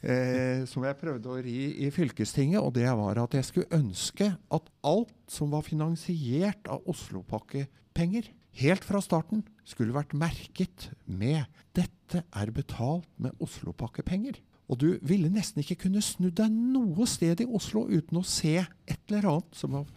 Eh, 0.02 0.65
som 0.69 0.86
jeg 0.88 0.97
prøvde 0.99 1.32
å 1.32 1.39
ri 1.43 1.86
i 1.86 1.91
fylkestinget. 1.93 2.62
Og 2.62 2.73
det 2.78 2.88
var 2.88 3.21
at 3.23 3.38
jeg 3.38 3.47
skulle 3.47 3.80
ønske 3.80 4.32
at 4.36 4.73
alt 4.88 5.15
som 5.30 5.54
var 5.54 5.65
finansiert 5.67 6.69
av 6.71 6.86
Oslopakkepenger, 6.89 8.32
helt 8.60 8.86
fra 8.88 9.02
starten 9.04 9.45
skulle 9.67 9.95
vært 9.95 10.17
merket 10.17 10.89
med 11.06 11.45
'Dette 11.73 12.25
er 12.34 12.52
betalt 12.52 13.08
med 13.17 13.38
Oslopakkepenger'. 13.39 14.41
Og 14.69 14.78
du 14.78 14.89
ville 15.02 15.32
nesten 15.34 15.63
ikke 15.63 15.88
kunne 15.88 16.02
snudd 16.06 16.38
deg 16.38 16.54
noe 16.54 17.08
sted 17.10 17.41
i 17.41 17.49
Oslo 17.49 17.88
uten 17.89 18.21
å 18.21 18.25
se 18.25 18.60
et 18.62 18.99
eller 19.10 19.25
annet 19.25 19.58
som 19.58 19.73
var 19.73 19.88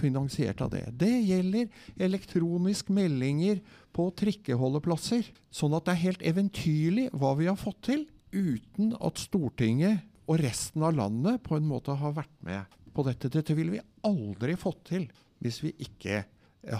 finansiert 0.00 0.62
av 0.64 0.72
det. 0.74 0.84
Det 1.00 1.12
gjelder 1.26 1.68
elektronisk 2.08 2.90
meldinger 2.94 3.60
på 3.94 4.08
trikkeholdeplasser. 4.18 5.26
Sånn 5.54 5.76
at 5.76 5.86
det 5.86 5.94
er 5.94 6.04
helt 6.06 6.26
eventyrlig 6.26 7.08
hva 7.14 7.34
vi 7.38 7.48
har 7.50 7.58
fått 7.60 7.82
til, 7.90 8.06
uten 8.34 8.94
at 8.98 9.20
Stortinget 9.22 10.02
og 10.26 10.40
resten 10.42 10.82
av 10.86 10.96
landet 10.96 11.42
på 11.44 11.58
en 11.58 11.68
måte 11.68 11.94
har 11.98 12.16
vært 12.16 12.34
med 12.46 12.78
på 12.94 13.04
dette. 13.06 13.30
Dette 13.30 13.54
ville 13.56 13.76
vi 13.76 13.84
aldri 14.06 14.56
fått 14.58 14.86
til 14.90 15.08
hvis 15.44 15.60
vi 15.64 15.74
ikke 15.84 16.24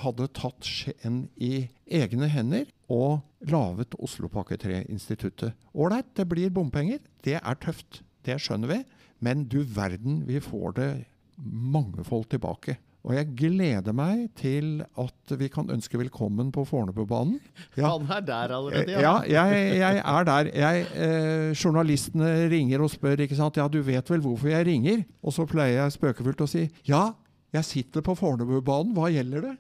hadde 0.01 0.31
tatt 0.37 0.65
skjeen 0.65 1.27
i 1.37 1.67
egne 1.85 2.29
hender 2.33 2.69
og 2.93 3.21
laget 3.51 3.97
Oslopakke 4.01 4.57
3-instituttet. 4.61 5.53
Ålreit, 5.77 6.15
det 6.17 6.27
blir 6.31 6.53
bompenger. 6.55 7.03
Det 7.25 7.37
er 7.41 7.61
tøft. 7.61 8.03
Det 8.25 8.39
skjønner 8.41 8.71
vi. 8.71 8.81
Men 9.25 9.45
du 9.49 9.61
verden, 9.63 10.23
vi 10.29 10.41
får 10.41 10.77
det 10.79 10.89
mangefold 11.37 12.31
tilbake. 12.33 12.79
Og 13.05 13.13
jeg 13.13 13.29
gleder 13.37 13.93
meg 13.93 14.31
til 14.39 14.79
at 15.01 15.35
vi 15.37 15.51
kan 15.53 15.69
ønske 15.73 15.99
velkommen 16.01 16.49
på 16.55 16.65
Fornebubanen. 16.69 17.41
Ja. 17.77 17.91
Han 17.91 18.07
er 18.07 18.21
der 18.23 18.53
allerede, 18.55 18.93
ja. 18.93 19.01
ja 19.27 19.43
jeg, 19.43 19.79
jeg, 19.81 19.99
er 19.99 20.25
der. 20.25 20.49
Jeg, 20.55 20.87
eh, 20.95 21.51
journalistene 21.65 22.49
ringer 22.53 22.85
og 22.85 22.91
spør 22.93 23.25
ikke 23.25 23.37
sant? 23.37 23.59
Ja, 23.59 23.67
du 23.69 23.81
vet 23.83 24.11
vel 24.11 24.23
hvorfor 24.23 24.49
jeg 24.49 24.67
ringer? 24.67 25.03
Og 25.23 25.35
så 25.35 25.47
pleier 25.51 25.83
jeg 25.83 25.97
spøkefullt 25.97 26.45
å 26.45 26.49
si 26.49 26.69
ja, 26.87 27.09
jeg 27.55 27.67
sitter 27.67 28.03
på 28.03 28.17
Fornebubanen, 28.19 28.95
hva 28.97 29.11
gjelder 29.15 29.45
det? 29.49 29.55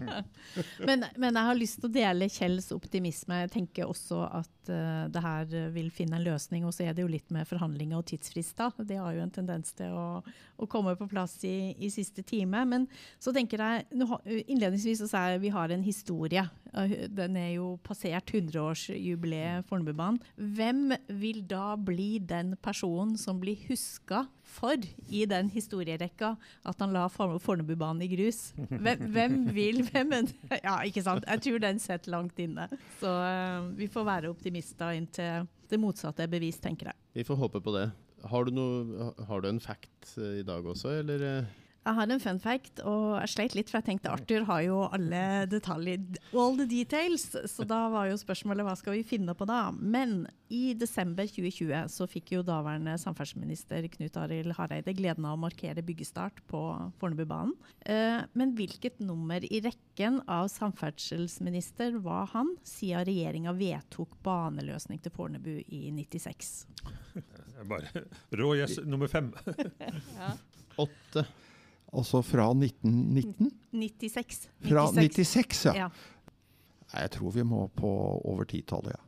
men, 0.88 1.04
men, 1.16 1.30
jeg 1.34 1.48
har 1.48 1.58
lyst 1.58 1.80
til 1.80 1.90
å 1.90 1.94
dele 1.96 2.30
Kjells 2.32 2.70
optimisme. 2.76 3.42
Jeg 3.42 3.52
tenker 3.58 3.90
også 3.90 4.22
at 4.40 4.53
uh, 4.72 5.06
det 5.12 5.22
her 5.24 5.70
vil 5.74 5.90
finne 5.94 6.18
en 6.18 6.26
løsning. 6.26 6.66
Og 6.66 6.74
så 6.76 6.86
er 6.86 6.96
det 6.96 7.04
jo 7.04 7.10
litt 7.10 7.30
med 7.34 7.48
forhandlinger 7.48 8.00
og 8.00 8.08
tidsfrister. 8.10 8.74
Det 8.84 8.98
har 9.00 9.16
jo 9.16 9.24
en 9.24 9.34
tendens 9.34 9.74
til 9.76 9.94
å, 9.94 10.22
å 10.56 10.68
komme 10.70 10.96
på 10.98 11.08
plass 11.10 11.36
i, 11.46 11.74
i, 11.78 11.90
siste 11.92 12.24
time. 12.26 12.64
Men 12.68 12.86
så 13.22 13.34
tenker 13.34 13.62
jeg 13.62 13.86
innledningsvis 13.94 15.04
å 15.04 15.10
si 15.10 15.24
at 15.24 15.42
vi 15.42 15.52
har 15.54 15.74
en 15.74 15.84
historie. 15.84 16.46
Den 17.14 17.36
er 17.38 17.52
jo 17.56 17.74
passert 17.86 18.32
100-årsjubileet 18.34 19.68
Fornebubanen. 19.68 20.20
Hvem 20.34 20.88
vil 21.20 21.44
da 21.48 21.74
bli 21.78 22.18
den 22.18 22.54
personen 22.62 23.18
som 23.20 23.38
blir 23.42 23.60
huska 23.68 24.24
for 24.44 24.78
i 25.08 25.24
den 25.28 25.48
historierekka 25.52 26.34
at 26.68 26.82
han 26.82 26.92
la 26.94 27.06
Fornebubanen 27.12 28.04
i 28.04 28.10
grus. 28.12 28.52
Hvem, 28.68 29.06
hvem 29.14 29.38
vil 29.54 29.82
hvem, 29.88 30.14
Ja, 30.66 30.78
ikke 30.86 31.02
sant? 31.04 31.26
Jeg 31.28 31.42
tror 31.46 31.62
den 31.64 31.80
sitter 31.82 32.14
langt 32.14 32.38
inne. 32.42 32.68
Så 33.00 33.10
uh, 33.10 33.70
vi 33.78 33.88
får 33.90 34.08
være 34.08 34.32
optimister 34.54 34.94
inntil 34.94 35.46
det 35.68 35.78
motsatte 35.80 36.22
er 36.22 36.30
bevist, 36.30 36.62
tenker 36.62 36.92
jeg. 36.92 36.96
Vi 37.16 37.24
får 37.24 37.36
håpe 37.40 37.60
på 37.60 37.72
det. 37.74 37.88
Har 38.30 38.44
du, 38.44 38.52
noe, 38.54 39.10
har 39.26 39.40
du 39.42 39.48
en 39.48 39.60
fact 39.60 40.14
eh, 40.18 40.40
i 40.40 40.44
dag 40.46 40.64
også, 40.64 41.00
eller? 41.00 41.46
Jeg 41.84 41.96
har 41.98 42.08
en 42.08 42.20
fun 42.22 42.38
fact, 42.40 42.80
og 42.88 43.18
jeg 43.18 43.30
sleit 43.34 43.54
litt, 43.58 43.68
for 43.68 43.82
jeg 43.82 43.88
tenkte 43.90 44.12
Arthur 44.12 44.46
har 44.48 44.62
jo 44.64 44.78
alle 44.96 45.18
detaljer, 45.52 46.00
all 46.32 46.56
the 46.56 46.64
details. 46.68 47.26
Så 47.50 47.66
da 47.68 47.82
var 47.92 48.08
jo 48.08 48.16
spørsmålet 48.16 48.64
hva 48.64 48.72
skal 48.80 48.96
vi 48.96 49.02
finne 49.04 49.34
på 49.36 49.44
da? 49.48 49.66
Men 49.76 50.22
i 50.48 50.72
desember 50.80 51.28
2020 51.28 51.92
så 51.92 52.08
fikk 52.08 52.32
jo 52.38 52.44
daværende 52.46 52.96
samferdselsminister 53.02 53.84
Knut 53.92 54.16
Arild 54.16 54.56
Hareide 54.56 54.96
gleden 54.96 55.28
av 55.28 55.36
å 55.36 55.42
markere 55.44 55.84
byggestart 55.84 56.40
på 56.48 56.62
Fornebubanen. 57.02 57.52
Eh, 57.84 58.24
men 58.32 58.56
hvilket 58.56 59.04
nummer 59.04 59.44
i 59.44 59.60
rekken 59.64 60.22
av 60.24 60.48
samferdselsminister 60.54 62.00
var 62.04 62.32
han, 62.32 62.56
siden 62.64 63.04
regjeringa 63.10 63.52
vedtok 63.60 64.16
baneløsning 64.24 65.04
til 65.04 65.12
Fornebu 65.12 65.58
i 65.60 65.84
96? 65.92 66.54
Bare 67.68 68.08
rå 68.32 68.54
gjess 68.56 68.80
nummer 68.88 69.12
fem. 69.12 69.34
ja. 70.16 70.32
Åtte. 70.80 71.28
Altså 71.94 72.20
fra 72.26 72.50
1919? 72.50 73.50
96. 73.70 74.44
Fra 74.66 74.86
96, 74.92 75.64
ja. 75.70 75.74
ja. 75.84 75.88
Jeg 76.94 77.10
tror 77.16 77.34
vi 77.34 77.44
må 77.46 77.64
på 77.74 77.90
over 78.26 78.46
titallet, 78.50 78.94
ja. 78.94 79.02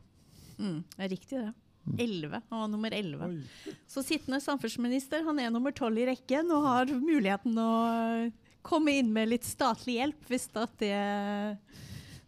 Mm, 0.57 0.79
det 0.95 1.05
er 1.05 1.11
riktig, 1.13 1.39
det. 1.39 1.53
11. 1.95 2.27
Mm. 2.27 2.41
Han 2.49 2.59
var 2.59 2.67
nummer 2.67 2.91
11. 2.91 3.29
Så 3.87 4.03
sittende 4.03 4.41
samferdselsminister 4.43 5.23
han 5.23 5.39
er 5.39 5.51
nummer 5.53 5.71
12 5.71 6.01
i 6.03 6.07
rekken 6.09 6.51
og 6.51 6.65
har 6.67 6.91
muligheten 6.91 7.55
å 7.61 7.71
komme 8.67 8.97
inn 8.99 9.13
med 9.15 9.31
litt 9.31 9.47
statlig 9.47 9.99
hjelp 10.01 10.27
hvis 10.27 10.49
det 10.81 10.97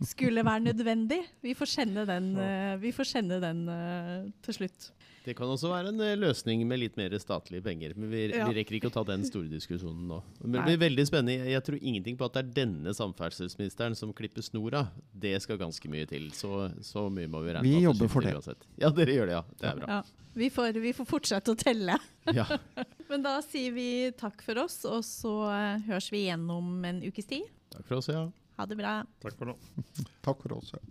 skulle 0.07 0.45
være 0.47 0.69
nødvendig. 0.69 1.19
Vi 1.43 1.55
får 1.57 1.73
kjenne 1.73 2.05
den, 2.07 2.31
vi 2.79 2.93
får 2.95 3.09
sende 3.09 3.41
den 3.43 3.65
uh, 3.67 4.29
til 4.45 4.61
slutt. 4.61 4.91
Det 5.29 5.35
kan 5.37 5.49
også 5.51 5.69
være 5.69 5.91
en 5.93 5.99
eh, 6.01 6.15
løsning 6.17 6.63
med 6.65 6.81
litt 6.81 6.95
mer 6.97 7.13
statlige 7.21 7.61
penger. 7.61 7.93
Men 7.99 8.09
vi, 8.09 8.23
ja. 8.33 8.47
vi 8.49 8.55
rekker 8.57 8.79
ikke 8.79 8.89
å 8.89 8.93
ta 8.95 9.03
den 9.05 9.25
store 9.27 9.45
diskusjonen 9.51 10.07
nå. 10.09 10.17
Men 10.41 10.55
det 10.55 10.63
blir 10.65 10.79
veldig 10.87 11.05
spennende. 11.05 11.51
Jeg 11.53 11.65
tror 11.67 11.77
ingenting 11.77 12.17
på 12.17 12.25
at 12.25 12.37
det 12.37 12.41
er 12.41 12.53
denne 12.63 12.93
samferdselsministeren 12.97 13.97
som 13.99 14.13
klipper 14.17 14.45
snora. 14.45 14.87
Det 15.13 15.35
skal 15.43 15.59
ganske 15.61 15.91
mye 15.91 16.09
til. 16.09 16.31
Så, 16.33 16.71
så 16.85 17.05
mye 17.13 17.29
må 17.29 17.43
vi 17.45 17.53
regne 17.53 17.67
med. 17.67 17.77
Vi 17.77 17.85
jobber 17.85 18.09
for 18.09 18.25
det. 18.25 18.33
Uansett. 18.39 18.65
Ja, 18.81 18.89
dere 18.95 19.19
gjør 19.19 19.29
det, 19.29 19.37
ja. 19.37 19.43
Det 19.61 19.69
er 19.69 19.83
bra. 19.83 19.99
Ja. 19.99 20.25
Vi, 20.39 20.49
får, 20.49 20.81
vi 20.81 20.95
får, 20.97 21.09
fortsette 21.13 21.53
å 21.53 21.59
telle. 21.59 21.99
Ja. 22.39 22.45
Men 23.09 23.23
da 23.25 23.39
sier 23.41 23.73
vi 23.73 23.87
takk 24.17 24.43
for 24.45 24.59
oss, 24.61 24.81
og 24.85 25.01
så 25.05 25.31
uh, 25.49 25.81
høres 25.87 26.09
vi 26.13 26.27
igjen 26.27 26.43
om 26.53 26.83
en 26.85 26.99
ukes 27.05 27.25
tid. 27.29 27.45
Takk 27.73 27.87
for 27.87 28.01
oss, 28.01 28.09
ja. 28.13 28.27
Ha 28.59 28.65
det 28.69 28.77
bra. 28.77 28.99
Takk 29.23 29.37
for 29.39 29.49
nå. 29.53 29.55
takk 30.25 30.41
for 30.43 30.57
oss. 30.57 30.73
Ja. 30.73 30.81